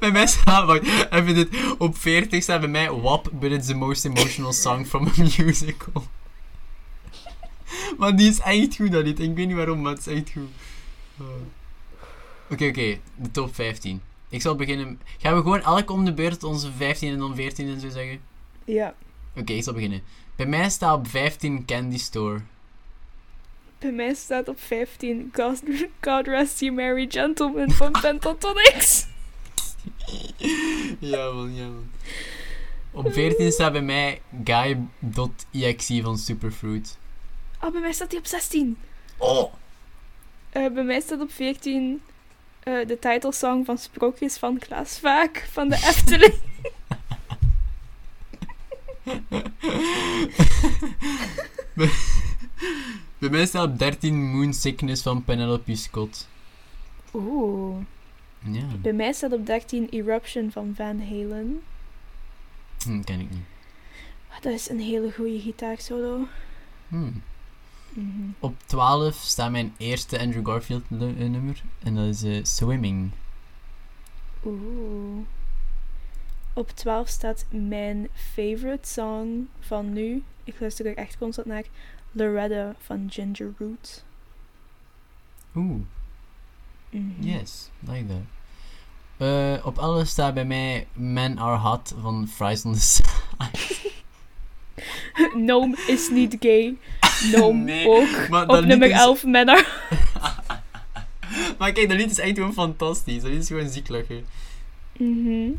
[0.00, 3.74] bij mij staat, wacht, even dit, op 40 staat bij mij WAP, but it's the
[3.74, 6.04] most emotional song from a musical.
[7.98, 9.20] maar die is echt goed, dat lied.
[9.20, 10.48] Ik weet niet waarom, maar het is echt goed.
[12.50, 14.00] Oké, oké, de top 15.
[14.34, 15.00] Ik zal beginnen.
[15.18, 18.20] Gaan we gewoon elk om de beurt onze 15 en dan 14 en zo zeggen?
[18.64, 18.94] ja,
[19.36, 20.02] Oké, ik zal beginnen.
[20.36, 22.40] Bij mij staat op 15 Candy Store.
[23.78, 25.62] bij mij staat op 15 God,
[26.00, 29.06] God Rest You Merry Gentleman van Pentatonix.
[30.98, 31.90] ja man, ja man.
[32.90, 36.98] Op 14 staat bij mij Guy.exe van Superfruit.
[37.62, 38.76] Oh, bij mij staat die op 16.
[39.16, 39.52] Oh!
[40.50, 42.00] Eh, bij mij staat op 14
[42.64, 46.34] eh, de titelsong van Sprookjes van Klaas Vaak van de Efteling.
[53.18, 56.28] bij, mij staat op 13 Moon Sickness van Penelope Scott.
[57.14, 57.76] Oeh.
[58.38, 61.62] Ja, Bij mij staat op 13 Eruption van Van Halen.
[62.84, 63.44] hm, ken ik niet.
[64.28, 66.26] Ah, dat is een hele goede gitaarsolo.
[67.94, 68.00] Hm.
[68.00, 68.28] Mhm.
[68.40, 71.62] Op 12 staat mijn eerste Andrew Garfield eh, nummer.
[71.82, 73.10] En dat is eh, Swimming.
[74.44, 75.26] Oeh.
[76.52, 80.22] Op 12 staat mijn favorite song van nu.
[80.44, 81.64] Ik luister er echt constant naar.
[82.12, 84.04] Loretta van Ginger Root.
[85.54, 85.80] Oeh,
[86.90, 87.22] Mhm.
[87.22, 88.22] yes, like that.
[89.16, 93.92] Eh, op 11 staat bij mij Men Are Hot van Fries on the Side.
[95.48, 96.76] Noom is niet gay.
[97.32, 98.28] Noom Nee, ook.
[98.28, 99.66] maar Op nummer is- 11 Manor.
[101.58, 103.22] maar kijk, dat lied is echt gewoon fantastisch.
[103.22, 104.26] Dat is gewoon ziek lachen.
[104.96, 105.50] Mhm.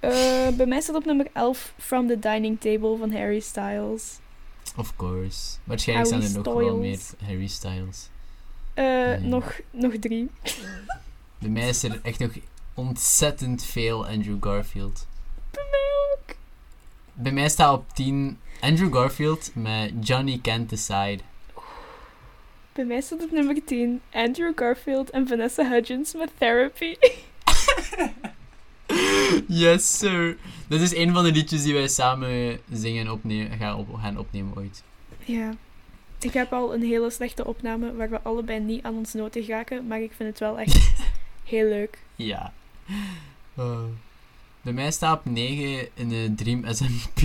[0.00, 4.18] Eh, bij mij staat op nummer 11 From the Dining Table van Harry Styles.
[4.76, 5.56] Of course.
[5.64, 6.98] Waarschijnlijk zijn er nog wel meer.
[7.26, 8.08] Harry Styles.
[8.74, 9.18] Eh, Nee.
[9.20, 10.30] nog, nog drie.
[11.38, 12.30] Bij mij is er echt nog
[12.74, 15.06] ontzettend veel Andrew Garfield.
[15.50, 15.93] Bij mij.
[17.14, 21.18] Bij mij staat op 10 Andrew Garfield met Johnny Can't Decide.
[22.72, 26.94] Bij mij staat op nummer 10 Andrew Garfield en Vanessa Hudgens met Therapy.
[29.48, 30.36] Yes, sir.
[30.68, 34.18] Dat is een van de liedjes die wij samen zingen en opnemen, gaan, op, gaan
[34.18, 34.82] opnemen ooit.
[35.24, 35.54] Ja.
[36.20, 39.86] Ik heb al een hele slechte opname waar we allebei niet aan ons noten geraken,
[39.86, 40.92] maar ik vind het wel echt
[41.44, 41.98] heel leuk.
[42.16, 42.52] Ja.
[43.54, 43.84] Oh.
[44.64, 47.20] Bij mij staat op 9 een eh, Dream SMP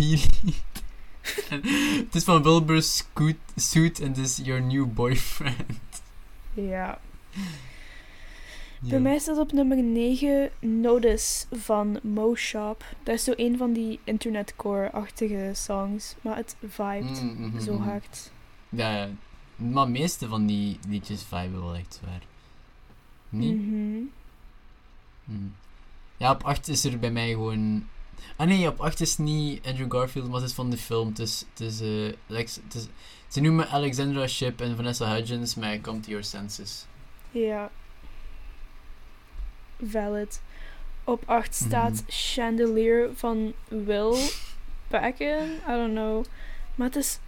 [1.50, 6.02] het is van Wilbur Scoot, Suit en het is Your New Boyfriend.
[6.54, 7.00] Ja.
[8.82, 8.90] Ja.
[8.90, 12.86] Bij mij staat op nummer 9 Notice van Mo Shop.
[13.04, 17.84] Dat is zo een van die internetcore-achtige songs, maar het vibet Mm, mhm, zo mhm.
[17.84, 18.32] hard.
[18.70, 19.10] Ja, ja.
[19.56, 22.22] maar de meeste van die liedjes viben wel echt zwaar.
[23.30, 23.56] Niet?
[23.56, 24.02] Mhm.
[25.24, 25.54] Hmm.
[26.20, 27.88] Ja, op 8 is er bij mij gewoon.
[28.36, 31.08] Ah nee, op 8 is niet Andrew Garfield, maar het is van de film.
[31.08, 31.46] Het is.
[31.54, 32.88] Het is, eh, Lex- het is
[33.28, 36.86] ze noemen Alexandra Shipp en Vanessa Hudgens met Come to Your Senses.
[37.32, 37.72] Ja.
[39.84, 40.42] Valid.
[41.04, 42.02] Op 8 staat Mhm.
[42.08, 44.16] Chandelier van Will
[44.88, 45.46] Backen.
[45.68, 46.26] I don't know.
[46.76, 47.20] Maar het is...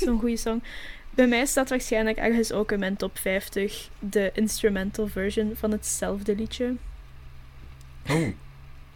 [0.00, 0.62] Zo'n goede song.
[1.10, 6.34] Bij mij staat waarschijnlijk ergens ook in mijn top 50 de instrumental version van hetzelfde
[6.36, 6.74] liedje.
[8.10, 8.28] Oh.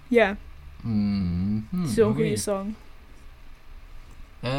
[0.08, 0.36] Ja,
[0.80, 2.74] Mm, hmm, zo'n goede song.
[4.40, 4.50] Eh,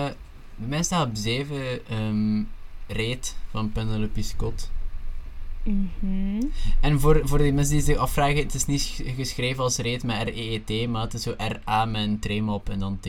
[0.55, 2.43] bij mij staat op 7 ehm
[2.87, 4.71] Reet van Penelope Scott.
[5.63, 6.41] Mhm.
[6.81, 10.03] En voor, voor die mensen die zich afvragen, het is niet sch- geschreven als Reet
[10.03, 13.07] met R-E-E-T, maar het is zo R-A met een trema op en dan T.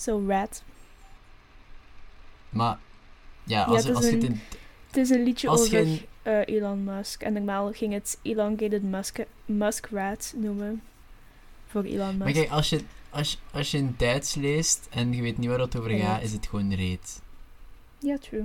[0.00, 0.62] Zo rad.
[2.50, 2.78] Maar,
[3.44, 4.40] ja, Ja, als, als je het in-
[4.86, 5.78] Het is een liedje Als over
[6.30, 7.22] eh, Elon Musk.
[7.22, 10.82] En normaal ging het Elongated Musk Muskrat noemen.
[11.66, 12.34] Voor Elon Maar Musk.
[12.40, 15.58] kijk, als je, als, je- als je in Duits leest en je weet niet waar
[15.60, 17.20] het over gaat, is het gewoon Reet.
[17.98, 18.44] Ja, true.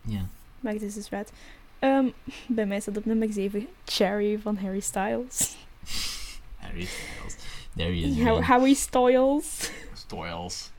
[0.00, 0.26] Ja.
[0.60, 1.32] Maar het is dus rad.
[1.78, 2.06] Ehm,
[2.48, 5.54] bij mij staat op nummer 7 Cherry van Harry Styles.
[6.56, 7.36] Harry Styles.
[7.76, 8.18] There he is.
[8.22, 8.42] How-.
[8.44, 9.70] Harry Styles.
[9.94, 10.70] Styles.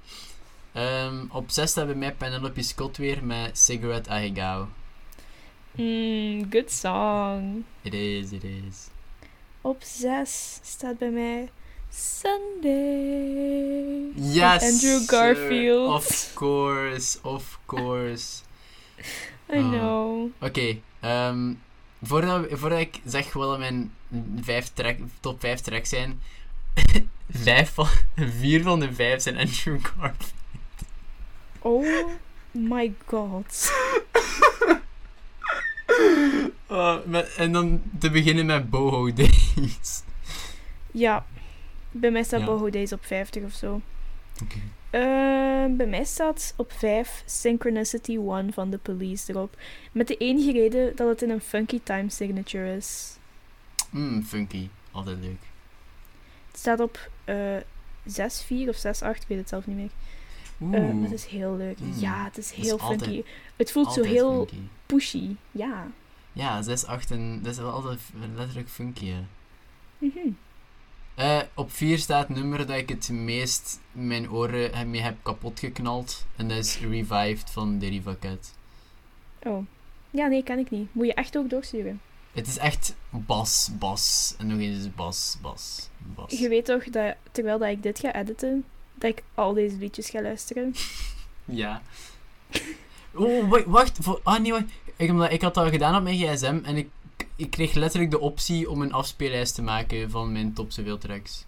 [0.71, 4.67] Ehm, op 6 staat bij mij Penelope Scott weer met Cigarette Ahegao.
[5.77, 7.63] Mm, good song.
[7.83, 8.87] It is, it is.
[9.61, 11.49] Op 6 staat bij mij
[11.89, 12.73] Sunday.
[14.15, 14.63] Yes!
[14.63, 15.07] Andrew sir.
[15.07, 15.93] Garfield.
[15.93, 18.41] Of course, of course.
[19.53, 19.69] I Oh.
[19.71, 20.29] know.
[20.41, 21.53] Oké, ehm,
[22.03, 23.93] voordat, we- voordat ik zeg wat mijn
[24.41, 26.21] vijf track, top 5 tracks zijn,
[27.29, 30.33] vijf van, vier van de vijf zijn Andrew Garfield.
[31.59, 32.07] Oh
[32.51, 33.71] my god.
[37.05, 40.03] Met- en dan te beginnen met Boho Days.
[40.91, 41.25] Ja,
[41.91, 42.45] bij mij staat Ja.
[42.45, 43.81] Boho Days op 50 of zo.
[44.43, 44.55] Oké.
[44.89, 49.57] Ehm, bij mij staat op 5 Synchronicity 1 van The Police erop.
[49.91, 53.17] Met de enige reden dat het in een funky time signature is.
[53.89, 54.67] Mm, funky.
[54.91, 55.39] Altijd leuk.
[56.51, 57.55] Het staat op eh
[58.05, 59.89] 6, 4 of 6, 8, ik weet het zelf niet meer.
[60.61, 61.79] Oeh, Eh, maar het is heel leuk.
[61.79, 61.93] Mm.
[61.99, 63.23] Ja, het is is heel altijd- funky.
[63.55, 64.63] Het voelt zo heel funky.
[64.87, 65.35] Pushy.
[65.51, 65.87] Ja.
[66.33, 67.99] Ja, 6, 8 en dat is wel altijd
[68.35, 69.13] letterlijk funky.
[69.97, 70.29] Mhm.
[71.15, 75.59] Eh, op 4 staat het nummer dat ik het meest mijn oren mee heb kapot
[75.59, 76.25] geknald.
[76.35, 78.55] En dat is Revived van Deriva Cat.
[79.39, 79.65] Oh.
[80.09, 80.93] Ja, nee, kan ik niet.
[80.93, 82.01] Moet je echt ook doorsturen.
[82.31, 84.35] Het is echt bas, bas.
[84.37, 86.39] En nog eens bas, bas, bas.
[86.39, 90.09] Je weet toch dat terwijl dat ik dit ga editen, dat ik al deze liedjes
[90.09, 90.73] ga luisteren?
[91.45, 91.81] Ja.
[93.17, 93.97] Oh, wacht, wacht.
[94.01, 94.65] Voor, ah, nee, wacht.
[94.95, 96.89] Ik, omdat ik had dat gedaan op mijn gsm en ik,
[97.35, 101.45] ik kreeg letterlijk de optie om een afspeellijst te maken van mijn top zoveel tracks.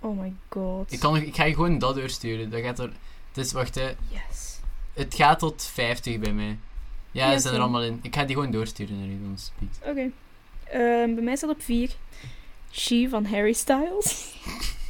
[0.00, 0.92] Oh my god.
[0.92, 2.50] Ik, kan, ik ga je gewoon dat doorsturen.
[2.50, 2.92] Dat gaat er...
[3.34, 3.86] Is, wacht hè.
[4.08, 4.58] Yes.
[4.92, 6.58] Het gaat tot 50 bij mij.
[7.10, 7.98] Ja, ze zijn er allemaal in.
[8.02, 9.78] Ik ga die gewoon doorsturen naar speed.
[9.90, 10.10] Oké.
[10.64, 11.96] Ehm, bij mij staat op 4
[12.70, 14.34] She van Harry Styles.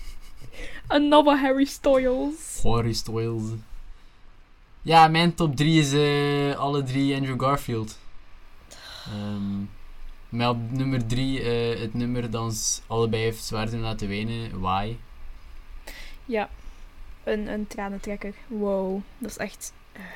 [0.86, 2.60] Another Harry Styles.
[2.62, 3.42] Harry Styles.
[4.82, 7.98] Ja, mijn top 3 is eh, alle drie Andrew Garfield.
[9.06, 9.62] Ehm
[10.28, 11.42] maar op nummer 3,
[11.78, 14.96] het nummer dat ons allebei heeft zwaar doen laten wenen, Why.
[16.24, 16.48] Ja.
[17.24, 18.34] Een, een tranentrekker.
[18.46, 19.00] Wow.
[19.18, 19.72] Dat is echt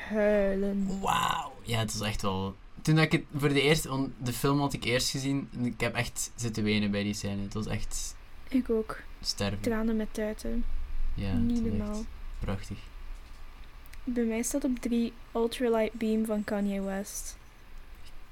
[0.09, 0.99] huilen.
[1.01, 1.53] Wauw.
[1.61, 2.55] Ja, het was echt wel...
[2.81, 3.89] Toen dat ik het voor de eerste...
[3.89, 5.49] Want de film had ik eerst gezien.
[5.53, 7.41] En ik heb echt zitten wenen bij die scène.
[7.41, 8.15] Het was echt
[8.47, 8.97] Ik ook.
[9.21, 9.59] sterven.
[9.61, 10.65] Tranen met tuiten.
[11.13, 12.03] Ja, Niet normaal.
[12.39, 12.77] prachtig.
[14.07, 17.37] Bij mij staat op 3 Ultralight Beam van Kanye West.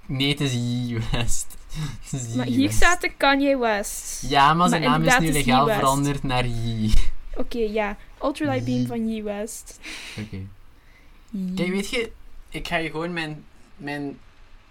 [0.05, 1.57] Nee, het is Ye West.
[2.03, 2.75] het is Ye Maar hier West.
[2.75, 4.21] staat de Kanye West.
[4.29, 6.93] Ja, maar zijn Maar naam is nu is legaal veranderd naar Ye.
[7.35, 7.97] Oké, ja.
[8.23, 9.79] Ultralight Beam van Ye West.
[10.19, 10.37] Oké.
[11.29, 11.53] Ye.
[11.55, 12.11] Kijk, weet je,
[12.49, 13.45] ik ga je gewoon mijn,
[13.77, 14.19] mijn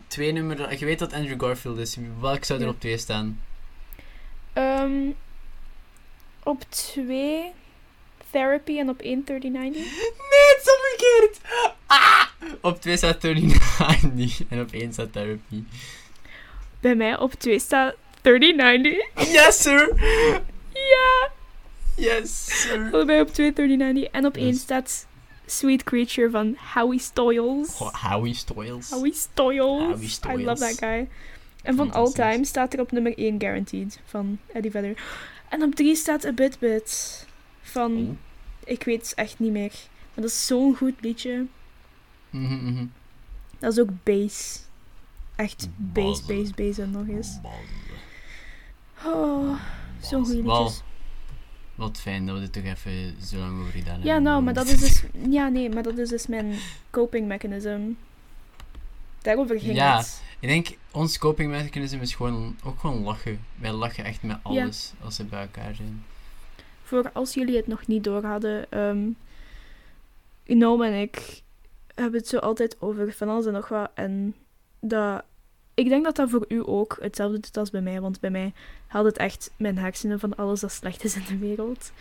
[0.06, 0.78] twee nummer.
[0.78, 1.96] Je weet dat Andrew Garfield is.
[2.20, 3.40] Welk zou er op twee staan?
[4.52, 5.10] Ehm,
[6.42, 7.52] op 2
[8.30, 9.82] Therapy en op 1 3090.
[11.86, 12.26] Ah!
[12.60, 15.62] Op twee staat 39 en op één staat Therapy.
[16.80, 19.32] Bij mij op 2 staat 3090.
[19.32, 19.92] Yes, sir!
[20.72, 21.30] Ja!
[21.96, 22.88] Yes, sir!
[22.92, 24.12] Allebei op 2 3090.
[24.12, 24.60] En op 1 Yes.
[24.60, 25.06] staat
[25.46, 27.78] Sweet Creature van Howie Stoyles.
[27.78, 28.90] Oh, Howie Stoyles.
[28.90, 30.18] Howie Stoyles.
[30.22, 31.08] Howie I love that guy.
[31.62, 32.12] En van All.
[32.12, 34.94] Time staat er op nummer 1 Guaranteed van Eddie Vedder.
[35.48, 37.26] En op 3 staat A Bit Bit
[37.62, 37.96] van...
[37.96, 38.16] Oh.
[38.64, 39.72] Ik weet echt niet meer.
[40.14, 41.46] Maar dat is zo'n goed liedje.
[42.30, 42.84] Mhm, mhm.
[43.58, 44.60] Dat is ook bass.
[45.36, 47.38] Echt bass, bass, bass en nog eens.
[49.04, 49.58] Oh,
[50.00, 50.82] zo'n goede Wel, liedjes.
[51.74, 54.10] Wat fijn dat we er toch even zo lang over gedaan hebben.
[54.12, 55.02] Ja, nou, maar dat is dus...
[55.30, 56.54] Ja, nee, maar dat is dus mijn
[56.90, 57.80] coping mechanism.
[59.22, 59.96] Daarover ging Ja.
[59.98, 60.22] het.
[60.40, 63.40] Ik denk, ons coping mechanism is gewoon, ook gewoon lachen.
[63.54, 66.04] Wij lachen echt met alles als ze bij elkaar zijn.
[66.82, 68.70] Voor als jullie het nog niet door hadden...
[68.70, 69.08] ehm,
[70.54, 71.42] Noam en ik
[71.94, 73.90] hebben het zo altijd over van alles en nog wat.
[73.94, 74.34] En
[74.80, 75.22] dat,
[75.74, 78.00] ik denk dat dat voor u ook hetzelfde doet als bij mij.
[78.00, 78.52] Want bij mij
[78.86, 81.92] haalt het echt mijn hersenen van alles dat slecht is in de wereld.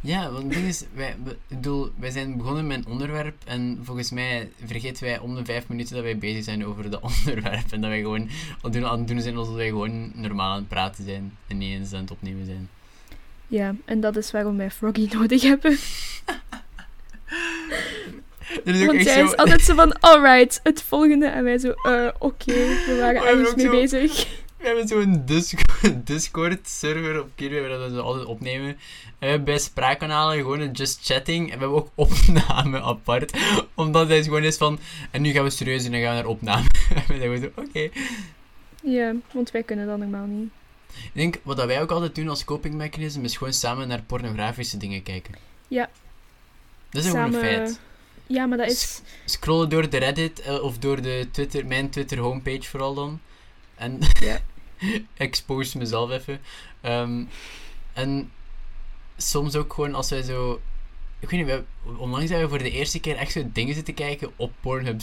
[0.00, 1.16] Ja, want het ding is, wij,
[1.48, 5.68] bedoel, wij zijn begonnen met een onderwerp en volgens mij vergeten wij om de vijf
[5.68, 7.72] minuten dat wij bezig zijn over dat onderwerp.
[7.72, 8.28] En dat wij gewoon aan
[8.62, 11.58] het doen, aan het doen zijn alsof wij gewoon normaal aan het praten zijn en
[11.58, 12.68] niet eens aan het opnemen zijn.
[13.46, 15.76] Ja, en dat is waarom wij Froggy nodig hebben.
[18.64, 19.24] Is ook Want echt zij zo...
[19.24, 21.26] is altijd zo van, alright, het volgende.
[21.26, 24.26] En wij zo, eh, oké, we waren ergens mee zo- bezig.
[24.58, 28.68] We hebben zo'n Discord- Discord-server op Kirby waar we dat altijd opnemen.
[28.68, 28.76] En
[29.18, 31.40] we hebben bij spraakkanalen gewoon een just chatting.
[31.52, 33.32] En we hebben ook opname apart.
[33.74, 34.78] Omdat hij gewoon is van...
[35.10, 36.66] En nu gaan we serieus en gaan we naar opname.
[36.94, 37.88] en we zeggen zo, oké.
[38.82, 40.50] Ja, want wij kunnen dat normaal niet.
[40.94, 44.02] Ik denk, wat dat wij ook altijd doen als coping mechanism, is gewoon samen naar
[44.02, 45.34] pornografische dingen kijken.
[45.68, 45.90] Ja.
[46.90, 47.80] Dat is gewoon een Samen- feit.
[48.26, 49.00] Ja, maar dat is...
[49.24, 53.20] Scrollen door de Reddit, eh, of door de Twitter, mijn Twitter homepage vooral dan.
[53.74, 54.38] En Ja.
[55.16, 56.40] expose mezelf even.
[56.80, 57.22] Ehm,
[57.92, 58.32] en
[59.16, 60.60] soms ook gewoon als wij zo...
[61.20, 61.62] Ik weet niet, we,
[61.98, 65.00] onlangs hebben we voor de eerste keer echt zo dingen zitten kijken op Pornhub.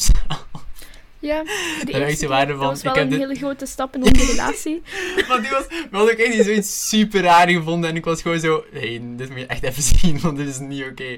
[1.20, 1.44] Ja,
[1.86, 4.04] de eerste keer, waren dat van, was wel ik een dit- hele grote stap in
[4.08, 4.82] onze relatie.
[5.28, 7.90] Want die was, we hadden ook echt zoiets super raar gevonden.
[7.90, 10.60] En ik was gewoon zo, hey, dit moet je echt even zien, want dit is
[10.60, 11.16] niet oké.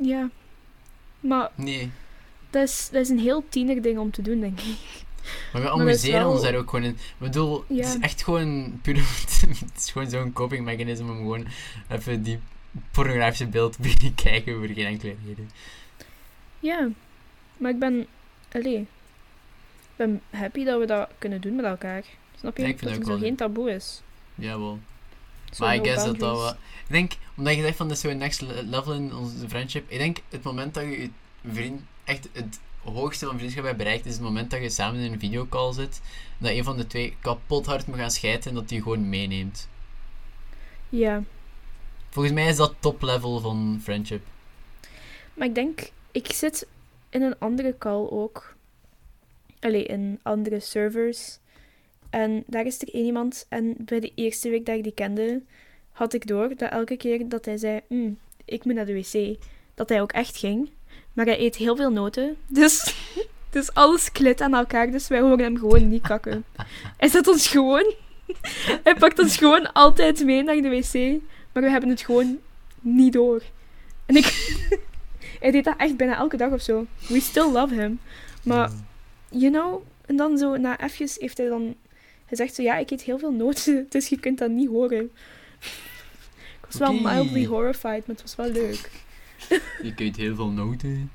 [0.00, 0.30] Ja.
[1.20, 1.90] Maar Nee.
[2.50, 4.76] dat is, dat is een heel tiener ding om te doen, denk ik.
[5.52, 6.90] Maar we amuseren wel- ons daar ook gewoon in.
[6.90, 8.96] Ik bedoel, het is echt gewoon puur...
[9.40, 11.46] het is gewoon zo'n coping mechanism om gewoon
[11.88, 12.38] even die
[12.90, 15.50] pornografische beeld te kijken voor geen enkele reden.
[16.60, 16.88] Ja.
[17.56, 18.06] Maar ik ben...
[18.52, 18.78] Allee.
[18.78, 18.86] Ik
[19.96, 22.04] ben happy dat we dat kunnen doen met elkaar.
[22.38, 22.62] Snap je?
[22.62, 24.02] Ja, ik vind dat dat er geen taboe is.
[24.34, 24.78] Jawel.
[25.58, 26.50] Maar I no guess dat dat wel...
[26.50, 29.90] Ik denk, omdat je zegt van dat is zo'n next le- level in onze friendship.
[29.90, 31.10] Ik denk, het moment dat je je
[31.52, 31.82] vriend...
[32.04, 35.18] Echt het hoogste van vriendschap hebt bereikt, is het moment dat je samen in een
[35.18, 36.00] videocall zit.
[36.38, 39.68] Dat een van de twee kapot hard moet gaan schijten en dat die gewoon meeneemt.
[40.88, 41.22] Ja.
[42.10, 44.24] Volgens mij is dat top level van friendship.
[45.34, 45.90] Maar ik denk...
[46.10, 46.66] Ik zit
[47.10, 48.54] in een andere call ook.
[49.60, 51.38] Allee, in andere servers.
[52.16, 53.46] En daar is er één iemand.
[53.48, 55.42] En bij de eerste week dat ik die kende,
[55.92, 59.36] had ik door dat elke keer dat hij zei: "Mm, Ik moet naar de wc,
[59.74, 60.70] dat hij ook echt ging.
[61.12, 62.36] Maar hij eet heel veel noten.
[62.48, 62.94] Dus,
[63.50, 64.90] dus alles klit aan elkaar.
[64.90, 66.44] Dus wij horen hem gewoon niet kakken.
[66.96, 67.94] Hij zet ons gewoon.
[68.84, 71.20] Hij pakt ons gewoon altijd mee naar de wc.
[71.52, 72.38] Maar we hebben het gewoon
[72.80, 73.42] niet door.
[74.06, 74.56] En ik.
[75.40, 76.86] hij deed dat echt bijna elke dag of zo.
[77.08, 78.00] We still love him.
[78.42, 78.70] Maar
[79.28, 81.76] you know, en dan zo na even heeft hij dan
[82.26, 85.10] gezegd zo, ja, ik eet heel veel noten, dus je kunt dat niet horen.
[86.36, 87.02] Ik was wel Oké.
[87.02, 88.90] mildly horrified, maar het was wel leuk.
[89.82, 91.10] Je eet heel veel noten.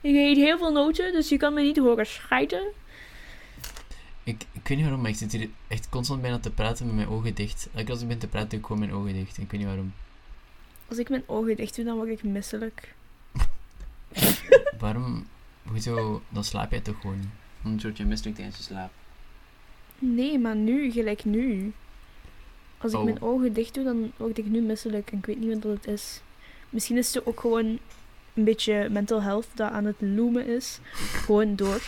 [0.00, 2.62] Ik eet heel veel noten, dus je kan me niet horen schijten.
[4.24, 6.94] Ik, ik weet niet waarom, maar ik zit hier echt constant bijna te praten met
[6.94, 7.68] mijn ogen dicht.
[7.74, 9.38] Elke als ik ben te praten, doe ik gewoon mijn ogen dicht.
[9.38, 9.92] Ik weet niet waarom.
[10.88, 12.94] Als ik mijn ogen dicht doe, dan word ik misselijk.
[14.78, 15.26] Waarom?
[15.62, 16.22] Hoezo?
[16.28, 17.30] Dan slaap jij toch gewoon?
[17.62, 18.90] Dan word je misselijk tijdens je slaap.
[20.04, 21.72] Nee, maar nu, gelijk nu.
[22.78, 23.04] Als ik Oh.
[23.04, 25.86] mijn ogen dicht doe, dan word ik nu misselijk en ik weet niet wat het
[25.86, 26.20] is.
[26.70, 27.78] Misschien is het ook gewoon
[28.34, 30.78] een beetje mental health dat aan het loomen is.
[30.92, 31.80] Gewoon door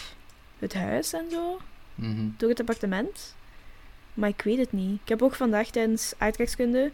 [0.59, 1.59] het huis en zo.
[1.95, 2.29] Mhm.
[2.37, 3.35] door het appartement.
[4.14, 5.01] Maar ik weet het niet.
[5.03, 6.91] Ik heb ook vandaag tijdens aardrijkskunde,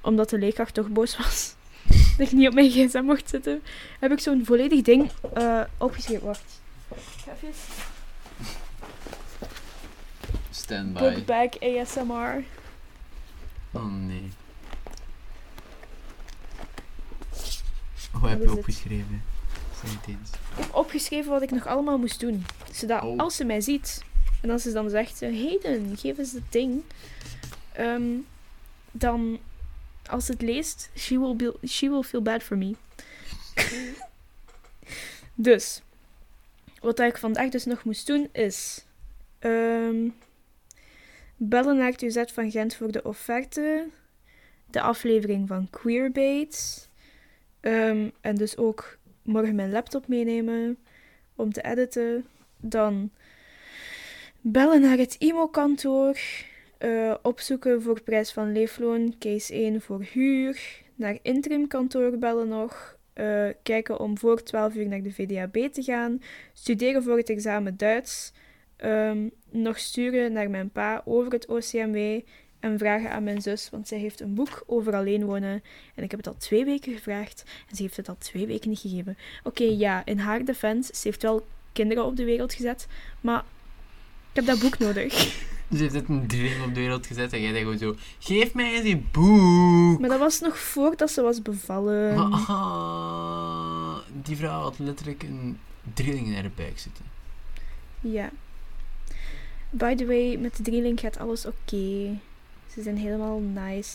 [0.00, 1.54] omdat de leerkracht toch boos was,
[2.18, 3.62] dat ik niet op mijn gsm mocht zitten,
[4.00, 6.26] heb ik zo'n volledig ding eh, opgeschreven.
[6.26, 6.60] Wacht.
[6.90, 7.48] Ik ga even...
[10.68, 11.00] Stand by.
[11.00, 12.44] Bookbag ASMR.
[13.72, 14.28] Oh nee.
[18.12, 19.22] Hoe heb je opgeschreven?
[20.06, 20.30] Eens.
[20.30, 22.44] Ik heb opgeschreven wat ik nog allemaal moest doen.
[22.72, 23.18] Zodat Oh.
[23.18, 24.02] als ze mij ziet,
[24.42, 26.82] en als ze dan zegt, eh, Hayden, geef eens het ding.
[27.72, 28.02] ehm,
[28.90, 29.38] dan,
[30.06, 32.74] als ze het leest, she will, be, she will feel bad for me.
[35.34, 35.82] dus,
[36.80, 38.84] wat ik vandaag dus nog moest doen, is...
[39.38, 39.96] ehm,
[41.38, 43.86] bellen naar het UZ van Gent voor de offerte.
[44.70, 46.88] De aflevering van Queerbait.
[47.60, 50.78] ehm, en dus ook morgen mijn laptop meenemen
[51.36, 52.26] om te editen.
[52.60, 53.10] Dan
[54.40, 56.18] bellen naar het IMO-kantoor.
[56.78, 60.82] eh, opzoeken voor prijs van leefloon, case 1 voor huur.
[60.94, 62.96] Naar interimkantoor bellen nog.
[63.12, 66.22] eh, kijken om voor 12 uur naar de VDAB te gaan.
[66.52, 68.32] Studeren voor het examen Duits.
[68.78, 72.20] Ehm, nog sturen naar mijn pa over het OCMW.
[72.60, 75.62] en vragen aan mijn zus, want zij heeft een boek over alleen wonen.
[75.94, 78.68] En ik heb het al twee weken gevraagd en ze heeft het al twee weken
[78.68, 79.18] niet gegeven.
[79.42, 82.86] Oké, ja, in haar defense, ze heeft wel kinderen op de wereld gezet,
[83.20, 83.44] maar
[84.30, 85.12] ik heb dat boek nodig.
[85.72, 88.02] Ze heeft het een drie op de wereld gezet en jij denkt gewoon zo...
[88.18, 90.00] Geef mij eens die boek!
[90.00, 92.14] Maar dat was nog voordat ze was bevallen.
[92.14, 95.58] Maar, ah, die vrouw had letterlijk een
[95.94, 97.04] drilling in haar buik zitten.
[98.00, 98.30] Ja.
[99.70, 102.18] By the way, met de drieling gaat alles oké.
[102.72, 103.90] Ze zijn helemaal nice.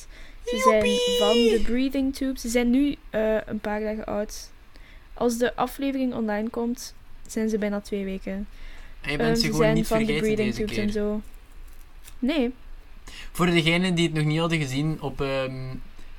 [0.46, 2.40] Ze zijn van de breathing tube.
[2.40, 4.50] Ze zijn nu eh, een paar dagen oud.
[5.14, 6.94] Als de aflevering online komt,
[7.28, 8.48] zijn ze bijna twee weken.
[9.02, 10.78] En je Ehm, bent ze ze gewoon zijn niet van de vergeten breathing deze tubes
[10.78, 10.94] en keer.
[10.94, 11.22] zo.
[12.20, 12.54] Nee.
[13.32, 15.76] Voor degenen die het nog niet hadden gezien, op, ehm,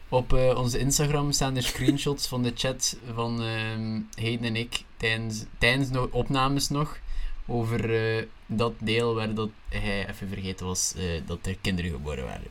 [0.09, 4.83] op eh, onze Instagram staan er screenshots van de chat van ehm Hayden en ik
[4.97, 6.99] tijdens, tijdens de opnames nog.
[7.47, 12.25] Over eh, dat deel waar dat hij even vergeten was eh, dat er kinderen geboren
[12.25, 12.47] waren.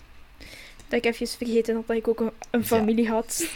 [0.88, 3.48] Dat ik even vergeten had dat ik ook een, een familie had.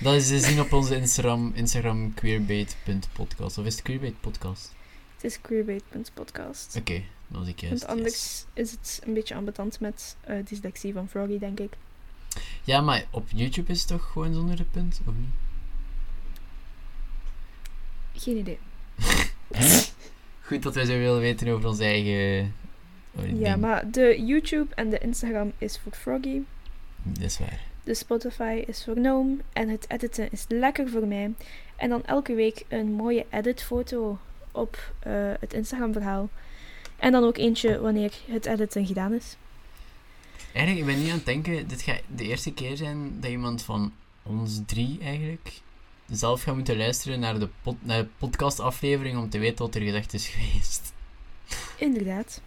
[0.00, 3.58] Dat is te zien op onze Instagram, Instagram queerbait.podcast.
[3.58, 4.72] Of is het queerbait podcast?
[5.14, 6.76] Het is queerbait.podcast.
[6.76, 7.86] Oké, dat was ik juist.
[7.86, 11.72] Want anders is het een beetje ambetant met eh, dyslexie van Froggy, denk ik.
[12.64, 15.34] Ja, maar op YouTube is het toch gewoon zonder de punt, of niet?
[18.22, 18.58] Geen idee.
[20.46, 22.54] Goed dat wij zo willen weten over ons eigen...
[23.16, 26.40] oh, Ja, maar de YouTube en de Instagram is voor Froggy.
[27.02, 27.60] Dat is waar.
[27.84, 29.36] De Spotify is voor Gnome.
[29.52, 31.32] En het editen is lekker voor mij.
[31.76, 34.18] En dan elke week een mooie editfoto
[34.52, 36.28] op eh, het Instagram-verhaal.
[36.96, 39.36] En dan ook eentje wanneer het editen gedaan is.
[40.52, 43.62] Eigenlijk, ik ben niet aan het denken, dit gaat de eerste keer zijn dat iemand
[43.62, 43.92] van
[44.22, 45.60] ons drie eigenlijk
[46.10, 49.80] zelf gaat moeten luisteren naar de, pod, naar de podcastaflevering om te weten wat er
[49.82, 50.92] gezegd is geweest.
[51.76, 52.40] Inderdaad.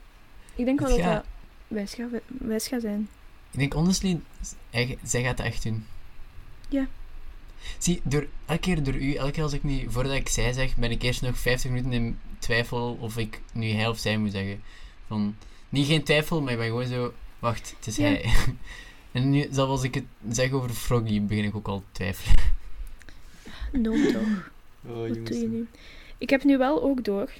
[0.56, 1.26] Ik denk wel Het dat dat
[1.68, 3.10] wijs gaat, wijs gaat zijn.
[3.52, 4.20] Ik denk, honestly,
[4.70, 5.86] hij- zij gaat dat echt doen.
[6.70, 6.88] Ja.
[7.78, 10.76] Zie, door, elke keer door u, elke keer als ik nu, voordat ik zij zeg,
[10.76, 14.32] ben ik eerst nog 50 minuten in twijfel of ik nu hij of zij moet
[14.32, 14.62] zeggen.
[15.08, 15.36] Van,
[15.70, 18.04] niet geen twijfel, maar ik ben gewoon zo, wacht, het is Ja.
[18.04, 18.34] hij.
[19.12, 22.36] en nu, zelfs als ik het zeg over Froggy, begin ik ook al te twijfelen.
[23.72, 24.52] No, toch.
[24.88, 25.68] Oh, Wat doe je nu?
[26.18, 27.32] Ik heb nu wel ook door.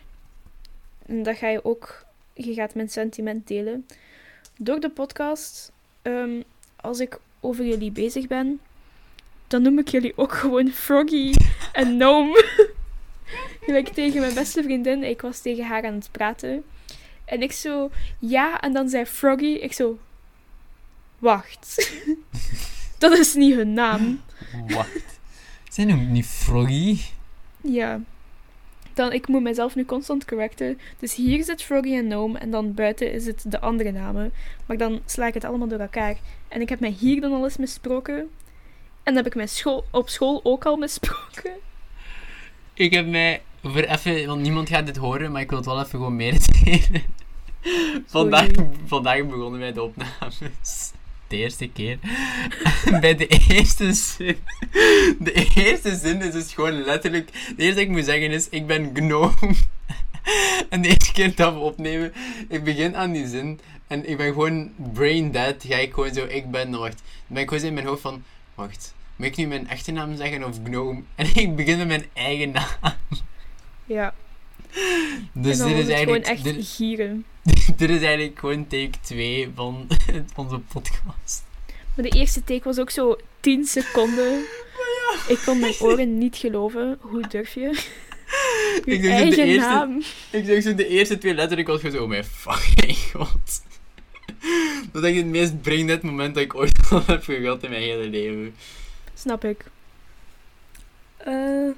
[1.06, 2.06] En dat ga je ook.
[2.34, 3.86] Je gaat mijn sentiment delen.
[4.58, 5.72] Door de podcast,
[6.02, 6.42] ehm,
[6.76, 8.60] als ik over jullie bezig ben,
[9.48, 11.34] dan noem ik jullie ook gewoon Froggy
[11.72, 12.46] en Gnome.
[13.66, 15.04] Gelijk tegen mijn beste vriendin.
[15.04, 16.64] Ik was tegen haar aan het praten.
[17.26, 19.46] En ik zo, ja, en dan zei Froggy.
[19.54, 19.98] Ik zo,
[21.20, 21.96] wacht.
[22.98, 24.22] dat is niet hun naam.
[24.68, 25.17] Wacht.
[25.78, 26.98] Zij noemt niet Froggy.
[27.62, 28.00] Ja.
[28.94, 30.80] Dan, ik moet mezelf nu constant correcten.
[31.00, 34.32] Dus hier zit Froggy en Gnome en dan buiten is het de andere namen.
[34.66, 36.18] Maar dan sla ik het allemaal door elkaar.
[36.48, 38.16] En ik heb mij hier dan al eens misproken.
[38.16, 38.30] En
[39.04, 41.52] dan heb ik mij school, op school ook al misproken.
[42.74, 45.80] Ik heb mij, voor even, want niemand gaat dit horen, maar ik wil het wel
[45.80, 47.04] even gewoon mededelen.
[48.06, 48.50] vandaag,
[48.86, 50.40] vandaag begonnen wij de opnames.
[51.28, 52.00] De eerste keer.
[53.02, 54.38] Bij de eerste zin.
[55.20, 57.32] De eerste zin is dus gewoon letterlijk.
[57.32, 59.56] De eerste dat ik moet zeggen is: Ik ben gnome.
[60.70, 62.14] En de eerste keer dat we opnemen,
[62.50, 65.64] ik begin aan die zin en ik ben gewoon brain dead.
[65.68, 66.98] Ga ik gewoon zo, ik ben, wacht.
[66.98, 68.24] Dan ben ik gewoon in mijn hoofd van,
[68.56, 71.04] wacht, moet ik nu mijn echte naam zeggen of gnome?
[71.16, 72.94] En ik begin met mijn eigen naam.
[73.86, 74.14] Ja.
[75.34, 77.26] Dus dit is, het gewoon eigenlijk, echt dit, gieren.
[77.78, 79.88] dit is eigenlijk gewoon take 2 van
[80.36, 81.46] onze podcast.
[81.96, 84.44] Maar de eerste take was ook zo 10 seconden.
[85.28, 86.98] Ik kon mijn oren niet geloven.
[87.02, 87.62] Hoe durf je?
[87.62, 90.02] Je Ik dat de eigen eerste- naam.
[90.30, 93.62] Ik zeg zo de eerste twee letters, ik was gewoon zo, oh mijn fucking god.
[94.92, 97.82] Dat is echt het meest braindead moment dat ik ooit al heb gehad in mijn
[97.82, 98.56] hele leven.
[99.14, 99.66] Snap ik.
[101.18, 101.70] Eh,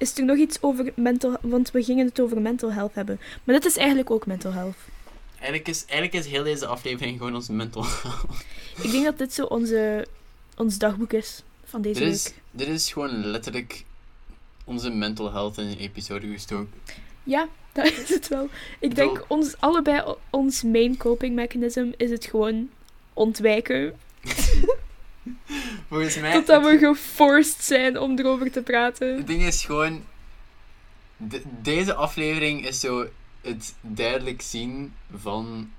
[0.00, 1.36] is er nog iets over mental...
[1.40, 3.20] Want we gingen het over mental health hebben.
[3.44, 4.76] Maar dit is eigenlijk ook mental health.
[5.34, 8.44] Eigenlijk is, eigenlijk is heel deze aflevering gewoon ons mental health.
[8.82, 10.06] Ik denk dat dit zo onze,
[10.56, 12.34] ons dagboek is van deze Dit is, week.
[12.50, 13.84] dit is gewoon letterlijk
[14.64, 16.72] onze mental health in een episode gestoken.
[17.24, 18.48] Ja, dat is het wel.
[18.78, 22.70] Ik denk ons allebei, ons main coping mechanism is het gewoon
[23.12, 23.94] ontwijken.
[25.88, 26.32] Volgens mij...
[26.32, 29.16] Totdat we geforced zijn om erover te praten.
[29.16, 30.04] Het ding is gewoon...
[31.16, 33.06] de- deze aflevering is zo
[33.40, 35.70] het duidelijk zien van...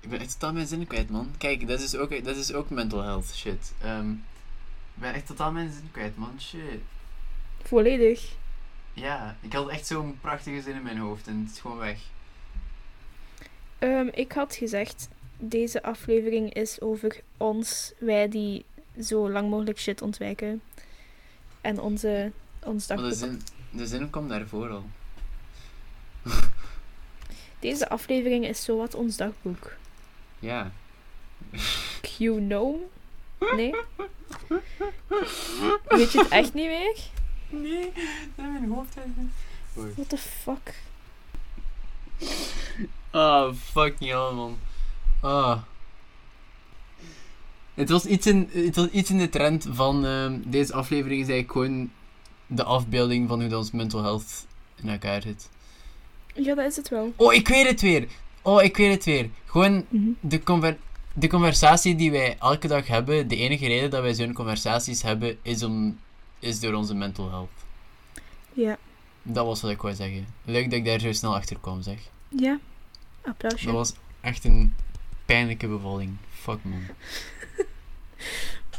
[0.00, 1.34] Ik ben echt totaal mijn zin kwijt, man.
[1.38, 3.72] Kijk, dat is ook, dat is ook mental health shit.
[3.82, 6.34] Ehm, ik ben echt totaal mijn zin kwijt, man.
[6.40, 6.80] Shit.
[7.62, 8.32] Volledig.
[8.92, 11.98] Ja, ik had echt zo'n prachtige zin in mijn hoofd en het is gewoon weg.
[13.78, 15.08] Ehm, ik had gezegd
[15.44, 18.64] deze aflevering is over ons, wij die
[19.00, 20.62] zo lang mogelijk shit ontwijken.
[21.60, 22.32] En onze,
[22.64, 23.18] ons Maar de dagboek.
[23.18, 24.84] zin, de zin komt daarvoor al.
[27.58, 29.72] Deze aflevering is zowat ons dagboek.
[30.38, 30.72] Ja.
[32.16, 32.76] Know?
[33.56, 33.74] Nee?
[35.88, 36.96] Weet je het echt niet meer?
[37.48, 37.92] Nee,
[38.36, 38.94] dat is mijn hoofd.
[39.72, 40.74] What the fuck?
[43.10, 44.58] Ah, fucking hell, man.
[45.22, 45.58] Ah.
[47.74, 51.28] Het was iets in, het was iets in de trend van ehm, deze aflevering is
[51.28, 51.90] eigenlijk gewoon
[52.46, 54.46] de afbeelding van hoe ons mental health
[54.82, 55.48] in elkaar zit.
[56.34, 57.12] Ja, dat is het wel.
[57.16, 58.06] Oh, ik weet het weer!
[58.42, 59.28] Oh, ik weet het weer.
[59.46, 60.08] Gewoon Mhm.
[60.20, 60.76] de, conver
[61.14, 65.38] de conversatie die wij elke dag hebben, de enige reden dat wij zo'n conversaties hebben,
[65.42, 65.98] is, om,
[66.38, 67.50] is door onze mental health.
[68.52, 68.78] Ja.
[69.22, 70.26] Dat was wat ik wou zeggen.
[70.44, 71.98] Leuk dat ik daar zo snel achter kwam, zeg.
[72.28, 72.58] Ja.
[73.24, 73.64] Applausje.
[73.66, 74.74] Dat was echt een
[75.24, 76.10] pijnlijke bevalling.
[76.32, 76.82] Fuck man.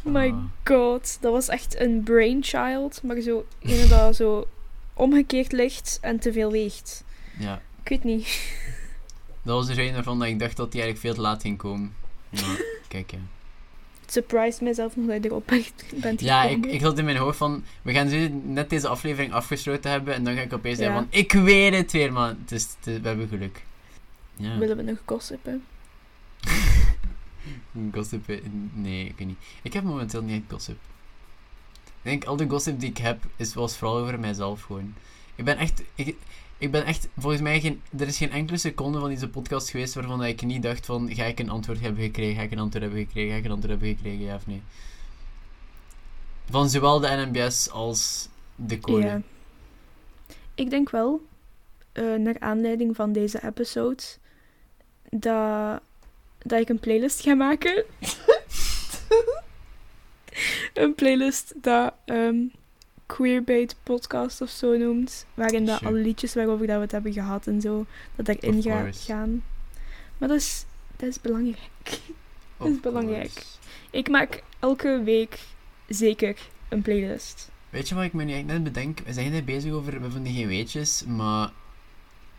[0.14, 0.44] My Ah.
[0.64, 4.48] god, dat was echt een brainchild, maar zo ene dat zo
[4.94, 7.04] omgekeerd ligt en te veel weegt.
[7.40, 8.54] Ja, Ik weet niet.
[9.44, 11.58] dat was er een waarvan dat ik dacht dat die eigenlijk veel te laat ging
[11.58, 11.94] komen.
[12.30, 13.18] Maar kijk ja.
[14.02, 15.46] Het surprised mijzelf nog dat je erop
[16.02, 19.34] bent Ja, ik, ik had in mijn hoofd van, we gaan zo net deze aflevering
[19.34, 21.02] afgesloten hebben en dan ga ik opeens zeggen Ja.
[21.02, 22.38] van, ik weet het weer man.
[22.50, 23.64] Is- we hebben geluk.
[24.36, 24.58] Ja.
[24.58, 25.64] Willen we nog gossipen?
[27.94, 28.40] Gossip, eh,
[28.74, 29.40] nee, ik weet niet.
[29.62, 30.78] Ik heb momenteel niet echt gossip.
[31.74, 34.94] Ik denk, al de gossip die ik heb, is, was vooral over mijzelf gewoon.
[35.36, 36.16] Ik ben echt, ik,
[36.58, 39.94] ik ben echt, volgens mij, geen, er is geen enkele seconde van deze podcast geweest
[39.94, 42.84] waarvan ik niet dacht van, ga ik een antwoord hebben gekregen, ga ik een antwoord
[42.84, 44.62] hebben gekregen, ga ik een antwoord hebben gekregen, ja of nee.
[46.50, 49.22] Van zowel de NMBS als de code.
[50.56, 51.22] Ik denk wel,
[51.92, 54.04] eh, naar aanleiding van deze episode,
[55.10, 55.82] dat,
[56.44, 57.84] dat ik een playlist ga maken.
[60.74, 62.36] een playlist dat ehm,
[63.06, 65.26] Queerbait podcast of zo noemt.
[65.34, 67.86] Waarin dat alle liedjes waarover dat we het hebben gehad en zo,
[68.16, 69.44] dat Of gaat gaan.
[70.18, 70.66] Maar dat is,
[70.96, 71.70] dat is belangrijk.
[72.58, 73.44] Of is belangrijk.
[73.92, 75.40] Ik maak elke week
[75.88, 76.38] zeker
[76.70, 77.52] een playlist.
[77.70, 79.00] Weet je wat ik me nu eigenlijk net bedenk?
[79.00, 81.52] We zijn net bezig over, we hebben geen weetjes, maar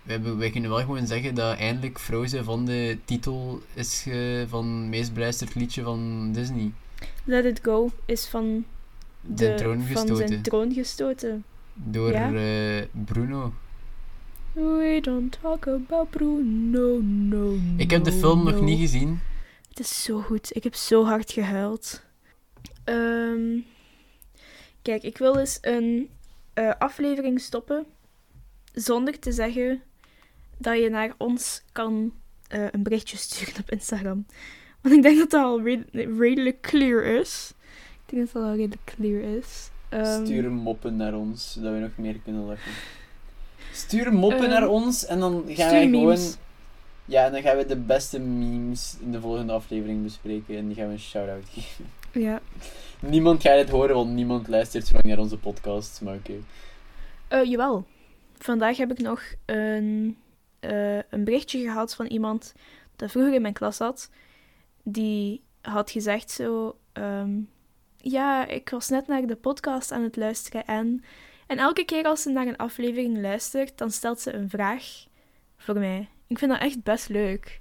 [0.05, 4.45] we, hebben, wij kunnen wel gewoon zeggen dat eindelijk Frozen van de titel is ge-
[4.49, 6.73] van het meest beluisterd liedje van Disney.
[7.25, 8.65] Let It Go is van,
[9.21, 10.29] De, de, troon van gestoten.
[10.29, 11.45] zijn troon gestoten.
[11.75, 12.33] Door Ja?
[12.35, 13.53] eh, Bruno.
[14.53, 18.63] We don't talk about Bruno, no, Ik heb de no, film nog no.
[18.63, 19.21] niet gezien.
[19.69, 20.57] Het is zo goed.
[20.57, 22.03] Ik heb zo hard gehuild.
[22.85, 23.59] Ehm,
[24.83, 26.09] kijk, ik wil eens een
[26.55, 27.87] eh, aflevering stoppen
[28.73, 29.83] zonder te zeggen
[30.65, 32.13] dat je naar ons kan
[32.49, 34.27] eh, een berichtje sturen op Instagram.
[34.81, 35.89] Want ik denk dat dat al red-
[36.19, 37.53] redelijk clear is.
[38.07, 39.71] Ik denk dat dat al redelijk clear is.
[39.89, 42.73] Ehm, moppen naar ons, zodat we nog meer kunnen lachen.
[43.73, 46.21] Stuur moppen Ehm, naar ons en dan gaan stuur wij memes.
[46.21, 46.43] gewoon...
[47.07, 50.77] Ja, en dan gaan we de beste memes in de volgende aflevering bespreken en die
[50.77, 51.85] gaan we een shout-out geven.
[52.13, 52.41] Ja.
[53.01, 56.33] Niemand gaat het horen, want niemand luistert zo lang naar onze podcast, maar oké.
[57.29, 57.85] Eh, jawel.
[58.39, 60.17] Vandaag heb ik nog een,
[60.65, 62.53] eh, een berichtje gehad van iemand
[62.97, 64.11] dat vroeger in mijn klas zat.
[64.83, 66.79] Die had gezegd zo...
[66.93, 67.41] ehm,
[67.97, 71.05] ja, ik was net naar de podcast aan het luisteren en...
[71.47, 74.85] En elke keer als ze naar een aflevering luistert, dan stelt ze een vraag
[75.57, 76.09] voor mij.
[76.27, 77.59] Ik vind dat echt best leuk.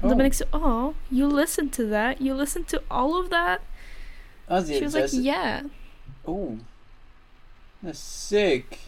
[0.00, 2.18] Dan ben ik zo, oh, you listen to that?
[2.18, 3.60] You listen to all of that?
[4.44, 5.64] Ah, She was like, yeah.
[6.22, 6.58] Oh.
[7.82, 8.78] Is sick.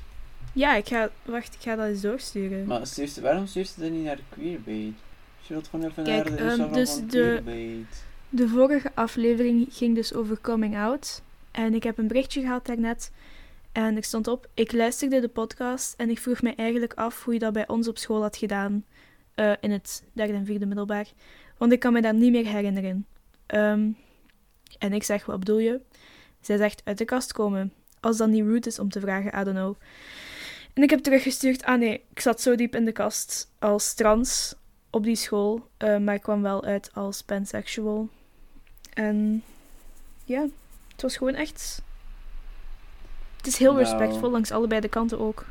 [0.52, 1.10] Ja, ik ga...
[1.22, 2.66] Wacht, ik ga dat eens doorsturen.
[2.66, 4.94] Maar stuurt ze- waarom stuurt ze dat niet naar Queerbait?
[5.40, 8.04] Je wilt gewoon even Kijk, naar de Instagram dus van de- Queerbait.
[8.28, 11.22] De vorige aflevering ging dus over coming out.
[11.50, 13.10] En ik heb een berichtje gehad daarnet.
[13.72, 17.32] En er stond op, ik luisterde de podcast en ik vroeg mij eigenlijk af hoe
[17.32, 18.84] je dat bij ons op school had gedaan.
[19.34, 21.06] eh, in het derde en vierde middelbaar.
[21.56, 23.06] Want ik kan me dat niet meer herinneren.
[23.46, 23.88] Ehm,
[24.78, 25.80] en ik zeg, wat bedoel je?
[26.40, 27.72] Zij zegt, uit de kast komen.
[28.00, 29.74] Als dat niet rude is om te vragen, I don't know.
[30.78, 34.54] En ik heb teruggestuurd, ah nee, ik zat zo diep in de kast als trans
[34.90, 35.68] op die school.
[35.76, 38.08] eh, maar ik kwam wel uit als pansexual.
[38.94, 39.42] En
[40.24, 40.46] ja,
[40.92, 41.82] het was gewoon echt.
[43.36, 43.84] Het is heel Nou.
[43.84, 45.46] respectvol langs allebei de kanten ook.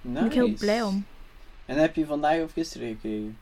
[0.00, 0.64] Daar ben ik heel Nice.
[0.64, 1.04] blij om.
[1.66, 3.38] En heb je vandaag of gisteren gekregen?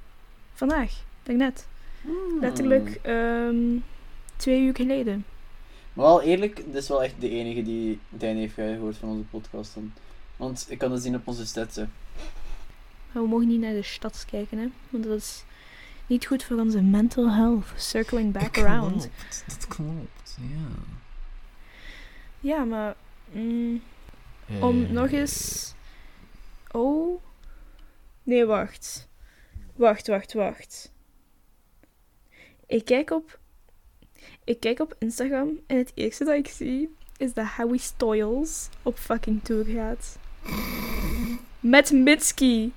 [0.52, 0.92] Vandaag,
[1.22, 1.66] daarnet.
[2.02, 2.40] Hmm.
[2.40, 3.76] Letterlijk ehm,
[4.36, 5.24] twee uur geleden.
[5.92, 9.24] Maar wel eerlijk, dit is wel echt de enige die einde heeft gehoord van onze
[9.30, 9.92] podcast dan.
[10.42, 11.92] Want ik kan dat zien op onze statsen.
[13.12, 14.66] Maar we mogen niet naar de stad kijken, hè?
[14.90, 15.44] Want dat is
[16.06, 17.66] niet goed voor onze mental health.
[17.76, 19.08] Circling back Dat around.
[19.10, 20.68] klopt, Dat klopt, ja.
[22.40, 22.94] Ja, maar
[23.32, 23.82] mm,
[24.60, 25.72] om Eh, nog eens.
[26.70, 27.22] Oh.
[28.22, 29.08] Nee, wacht.
[29.74, 30.92] Wacht, wacht, wacht.
[32.66, 33.38] Ik kijk op.
[34.44, 38.98] Ik kijk op Instagram en het eerste dat ik zie is dat Howie Stoyles op
[38.98, 40.18] fucking tour gaat.
[41.60, 42.72] Met Mitski.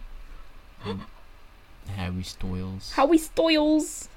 [1.95, 2.91] Howie Stoyles.
[2.95, 4.07] Harry Styles.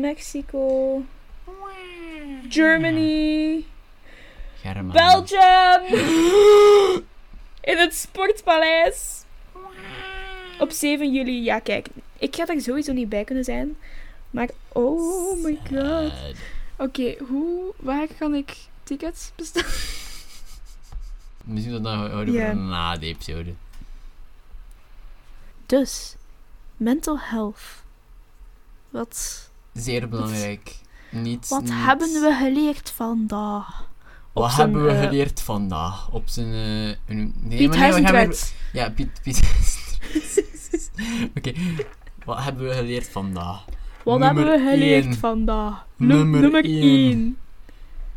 [0.00, 1.04] Mexico.
[2.48, 3.64] Germany.
[4.62, 4.92] German.
[4.92, 5.82] Belgium.
[7.60, 9.24] In het Sportpaleis.
[10.58, 11.86] Op 7 juli, ja kijk,
[12.18, 13.76] ik ga er sowieso niet bij kunnen zijn.
[14.30, 16.12] Maar, oh my god.
[16.76, 19.70] Oké, hoe, waar kan ik tickets bestellen?
[21.44, 23.54] Misschien dat dan houden voor na de episode.
[25.66, 26.16] Dus,
[26.76, 27.60] mental health.
[28.90, 30.76] Wat, Zeer belangrijk.
[31.10, 33.90] Niet, wat niet- hebben we geleerd vandaag?
[34.32, 36.10] Wat zijn, hebben we geleerd vandaag?
[36.10, 36.52] Op zijn...
[36.52, 38.50] eh, een- nee, Piet maar nee, we.
[38.72, 39.20] Ja, Piet...
[39.22, 39.40] Piet
[41.36, 41.52] Oké.
[42.24, 43.64] Wat hebben we geleerd vandaag?
[44.04, 45.14] Wat Nummer hebben we geleerd één.
[45.14, 45.86] vandaag?
[45.96, 47.10] Nummer nummer één.
[47.10, 47.36] 1.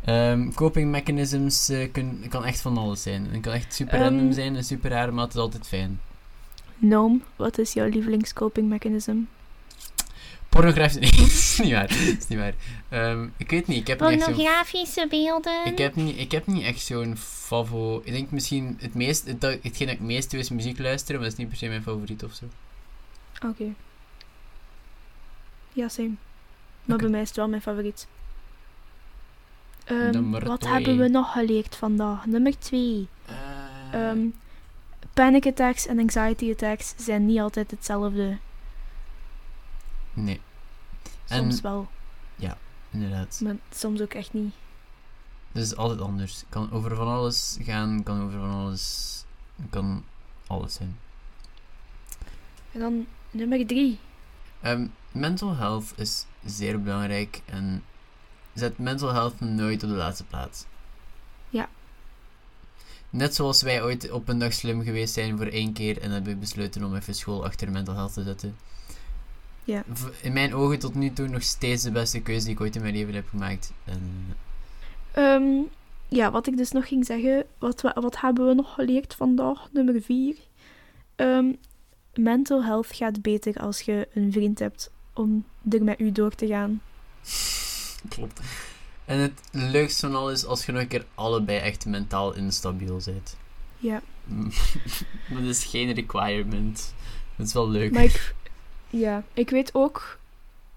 [0.06, 3.26] Ehm, coping mechanisms eh, kun, kan echt van alles zijn.
[3.30, 4.02] Het kan echt super Ehm.
[4.02, 6.00] random zijn en super raar, maar het is altijd fijn.
[6.78, 9.16] Noom, wat is jouw lievelingscoping mechanism?
[10.48, 11.00] Pornografie...
[11.10, 11.90] Nee, is niet waar.
[11.90, 12.54] Is niet waar.
[12.88, 14.24] Ehm, ik weet niet, ik heb niet echt.
[14.24, 15.66] Pornografische beelden.
[15.66, 18.00] Ik heb niet, ik heb niet echt zo'n favo...
[18.04, 19.26] Ik denk misschien het meest...
[19.26, 21.48] Het, dat- hetgeen dat ik het meest doe is muziek luisteren, maar dat is niet
[21.48, 22.44] per se mijn favoriet of zo.
[23.48, 23.64] Oké.
[25.72, 26.10] Ja, same.
[26.84, 27.02] Maar Oké.
[27.02, 28.06] bij mij is het wel mijn favoriet.
[29.86, 30.72] Ehm, wat twee.
[30.72, 32.26] hebben we nog geleerd vandaag?
[32.26, 33.08] Nummer 2.
[33.90, 34.12] Eh,
[35.14, 38.38] panic attacks en anxiety attacks zijn niet altijd hetzelfde.
[40.12, 40.40] nee,
[41.24, 41.88] Soms En- wel,
[42.90, 43.40] inderdaad.
[43.42, 44.54] maar soms ook echt niet.
[45.52, 46.34] Het is altijd anders.
[46.36, 49.24] Het kan over van alles gaan, kan over van alles...
[49.70, 50.04] kan
[50.46, 50.98] alles zijn.
[52.72, 53.98] En dan nummer 3.
[54.60, 57.84] Ehm, mental health is zeer belangrijk en
[58.56, 60.64] zet mental health nooit op de laatste plaats.
[61.48, 61.68] Ja.
[63.10, 66.38] Net zoals wij ooit op een dag slim geweest zijn voor één keer en hebben
[66.38, 68.56] besloten om even school achter mental health te zetten.
[69.64, 69.84] Ja.
[70.22, 72.82] In mijn ogen tot nu toe nog steeds de beste keuze die ik ooit in
[72.82, 73.72] mijn leven heb gemaakt.
[73.84, 74.34] En,
[75.12, 75.62] Ehm,
[76.08, 79.68] ja, wat ik dus nog ging zeggen, wat, we- wat hebben we nog geleerd vandaag?
[79.72, 80.36] Nummer 4.
[82.14, 86.46] mental health gaat beter als je een vriend hebt om er met u door te
[86.46, 86.80] gaan.
[88.08, 88.40] Klopt.
[89.04, 93.36] En het leukste van alles als je nog een keer allebei echt mentaal instabiel bent.
[93.76, 94.02] Ja,
[95.34, 96.94] dat is geen requirement.
[97.36, 97.92] Het is wel leuk.
[97.92, 98.34] maar ik,
[98.90, 100.18] ja, ik weet ook,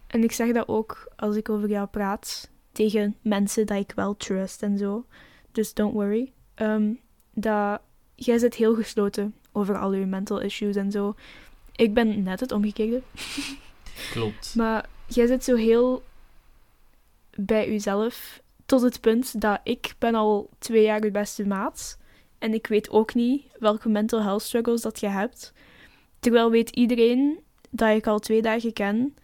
[0.08, 4.18] en ik zeg dat ook als ik over jou praat, tegen mensen dat ik wel
[4.18, 5.06] trust en zo.
[5.52, 6.32] Dus don't worry.
[6.56, 6.92] Ehm,
[7.34, 7.82] dat
[8.16, 11.16] jij zit heel gesloten over al je mental issues en zo.
[11.76, 13.02] Ik ben net het omgekeerde.
[14.12, 14.56] Klopt.
[14.56, 16.04] Maar jij zit zo heel
[17.46, 21.98] bij jezelf tot het punt dat ik ben al twee jaar je beste maat.
[22.38, 25.54] En ik weet ook niet welke mental health struggles dat je hebt.
[26.20, 29.16] Terwijl weet iedereen dat ik al twee dagen ken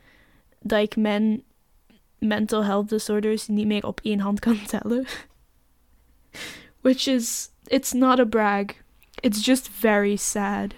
[0.59, 1.43] dat ik mijn
[2.19, 5.05] mental health disorders niet meer op één hand kan tellen.
[6.81, 8.65] Which is, it's not a brag.
[9.19, 10.73] It's just very sad.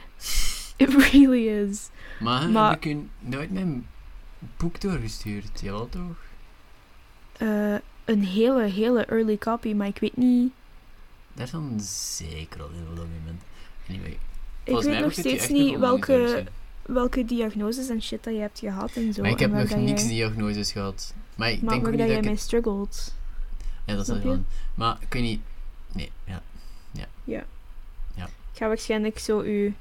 [0.78, 1.90] It really is.
[2.20, 3.88] Maar, Maar- heb ik nooit mijn
[4.58, 5.60] boek doorgestuurd?
[5.62, 6.27] Jawel toch?
[7.38, 10.52] Eh, een hele, hele early copy, maar ik weet niet.
[11.34, 11.80] Daar is dan
[12.18, 13.42] zeker al heel veel mee bent.
[13.90, 14.18] Anyway.
[14.64, 16.46] Ik weet mij nog steeds niet welke,
[16.82, 19.22] welke diagnoses en shit dat je hebt gehad en zo.
[19.22, 21.14] Maar ik heb nog niks jij, diagnoses gehad.
[21.36, 22.42] Maar ik Maar denk ook niet dat jij ik mee het...
[22.42, 23.14] struggled.
[23.86, 24.40] Ja, dat is wel je?
[24.76, 25.42] Maar ik weet niet...
[25.92, 26.42] Nee, ja.
[28.58, 29.76] Ik ga waarschijnlijk zo u.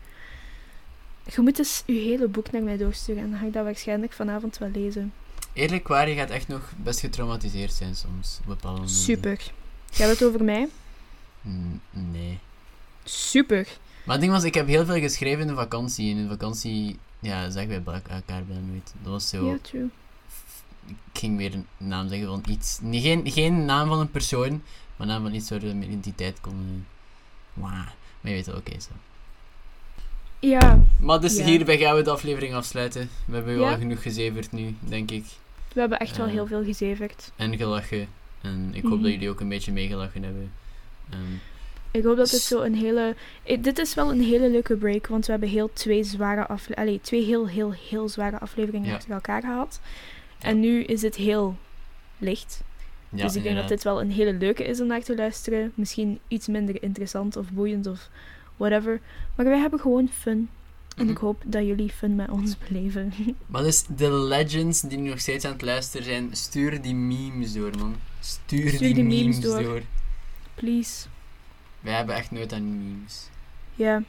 [1.34, 4.12] Je moet eens uw hele boek naar mij doorsturen en dan ga ik dat waarschijnlijk
[4.12, 5.12] vanavond wel lezen.
[5.56, 8.38] Eerlijk waar, je gaat echt nog best getraumatiseerd zijn soms.
[8.40, 9.02] Op bepaalde momenten.
[9.02, 9.52] Super.
[9.90, 10.68] Gaat het over mij?
[11.40, 12.38] Mm, nee.
[13.04, 13.66] Super.
[14.04, 16.10] Maar het ding was, ik heb heel veel geschreven in de vakantie.
[16.10, 18.94] En in de vakantie, ja, zeggen wij bij elkaar bijna nooit.
[19.02, 19.46] Dat was zo...
[19.50, 19.88] Ja, true.
[20.86, 22.78] Ik ging weer een naam zeggen van iets.
[22.82, 24.62] Nee, geen, geen naam van een persoon,
[24.96, 26.86] maar naam van iets waar we mijn identiteit kon.
[27.54, 28.90] Maar je weet wel, oké zo.
[30.40, 31.44] Ja, Maar dus Ja.
[31.44, 33.10] hierbij gaan we de aflevering afsluiten.
[33.24, 33.76] We hebben wel Ja.
[33.76, 35.24] genoeg gezeverd nu, denk ik.
[35.76, 37.32] We hebben echt wel heel veel gezeverd.
[37.36, 38.08] En gelachen.
[38.42, 39.02] En ik hoop Mhm.
[39.02, 40.52] dat jullie ook een beetje meegelachen hebben.
[41.10, 41.20] Ehm,
[41.90, 43.14] Ik hoop dat S- zo een hele...
[43.60, 47.00] Dit is wel een hele leuke break, want we hebben heel twee zware afleveringen...
[47.00, 48.94] twee heel, heel, heel zware afleveringen Ja.
[48.94, 49.80] achter elkaar gehad.
[50.38, 50.48] Ja.
[50.48, 51.56] En nu is het heel
[52.18, 52.62] licht.
[53.08, 55.72] Ja, dus ik denk dat dit wel een hele leuke is om naar te luisteren.
[55.74, 58.08] Misschien iets minder interessant of boeiend of
[58.56, 59.00] whatever.
[59.34, 60.48] Maar wij hebben gewoon fun.
[60.96, 61.10] En Mhm.
[61.12, 63.12] ik hoop dat jullie fun met ons beleven.
[63.46, 67.52] Maar dus de legends die nu nog steeds aan het luisteren zijn, stuur die memes
[67.52, 67.96] door, man.
[68.20, 69.62] Stuur, Stuur die, die memes, memes door.
[69.62, 69.82] door.
[70.54, 71.06] Please.
[71.80, 73.28] Wij hebben echt nooit aan memes.
[73.74, 74.02] Ja,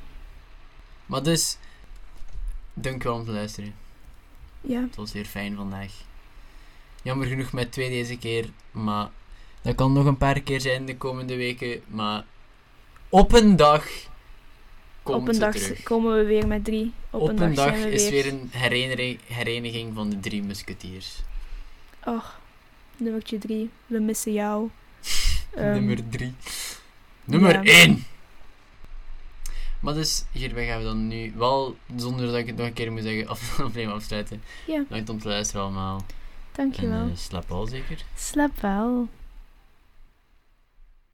[1.05, 1.57] Maar dus,
[2.73, 3.73] dankjewel om te luisteren.
[4.61, 4.81] ja.
[4.81, 5.91] Het was weer fijn vandaag.
[7.03, 9.09] Jammer genoeg met twee deze keer, maar
[9.61, 11.81] dat kan nog een paar keer zijn de komende weken.
[11.87, 12.25] Maar
[13.09, 13.85] op een dag
[15.15, 15.83] Op een dag terug.
[15.83, 16.93] komen we weer met drie.
[17.09, 18.23] Op, Op, een dag zijn we is weer...
[18.23, 21.19] weer een hereniging, hereniging van de drie musketiers.
[22.05, 22.39] Och,
[22.97, 23.69] nummertje drie.
[23.85, 24.69] We missen jou.
[25.55, 26.33] Ehm, Nummer 3.
[27.23, 27.63] Nummer ja.
[27.63, 28.03] 1!
[29.79, 32.91] Maar dus, hierbij gaan we dan nu wel, zonder dat ik het nog een keer
[32.91, 34.41] moet zeggen, af, aflevering afsluiten.
[34.67, 34.83] Ja.
[34.87, 35.95] Bedankt om te luisteren allemaal.
[35.97, 36.03] En
[36.51, 37.07] Dankjewel.
[37.07, 38.03] eh, slaap al zeker.
[38.15, 39.07] Slaap wel.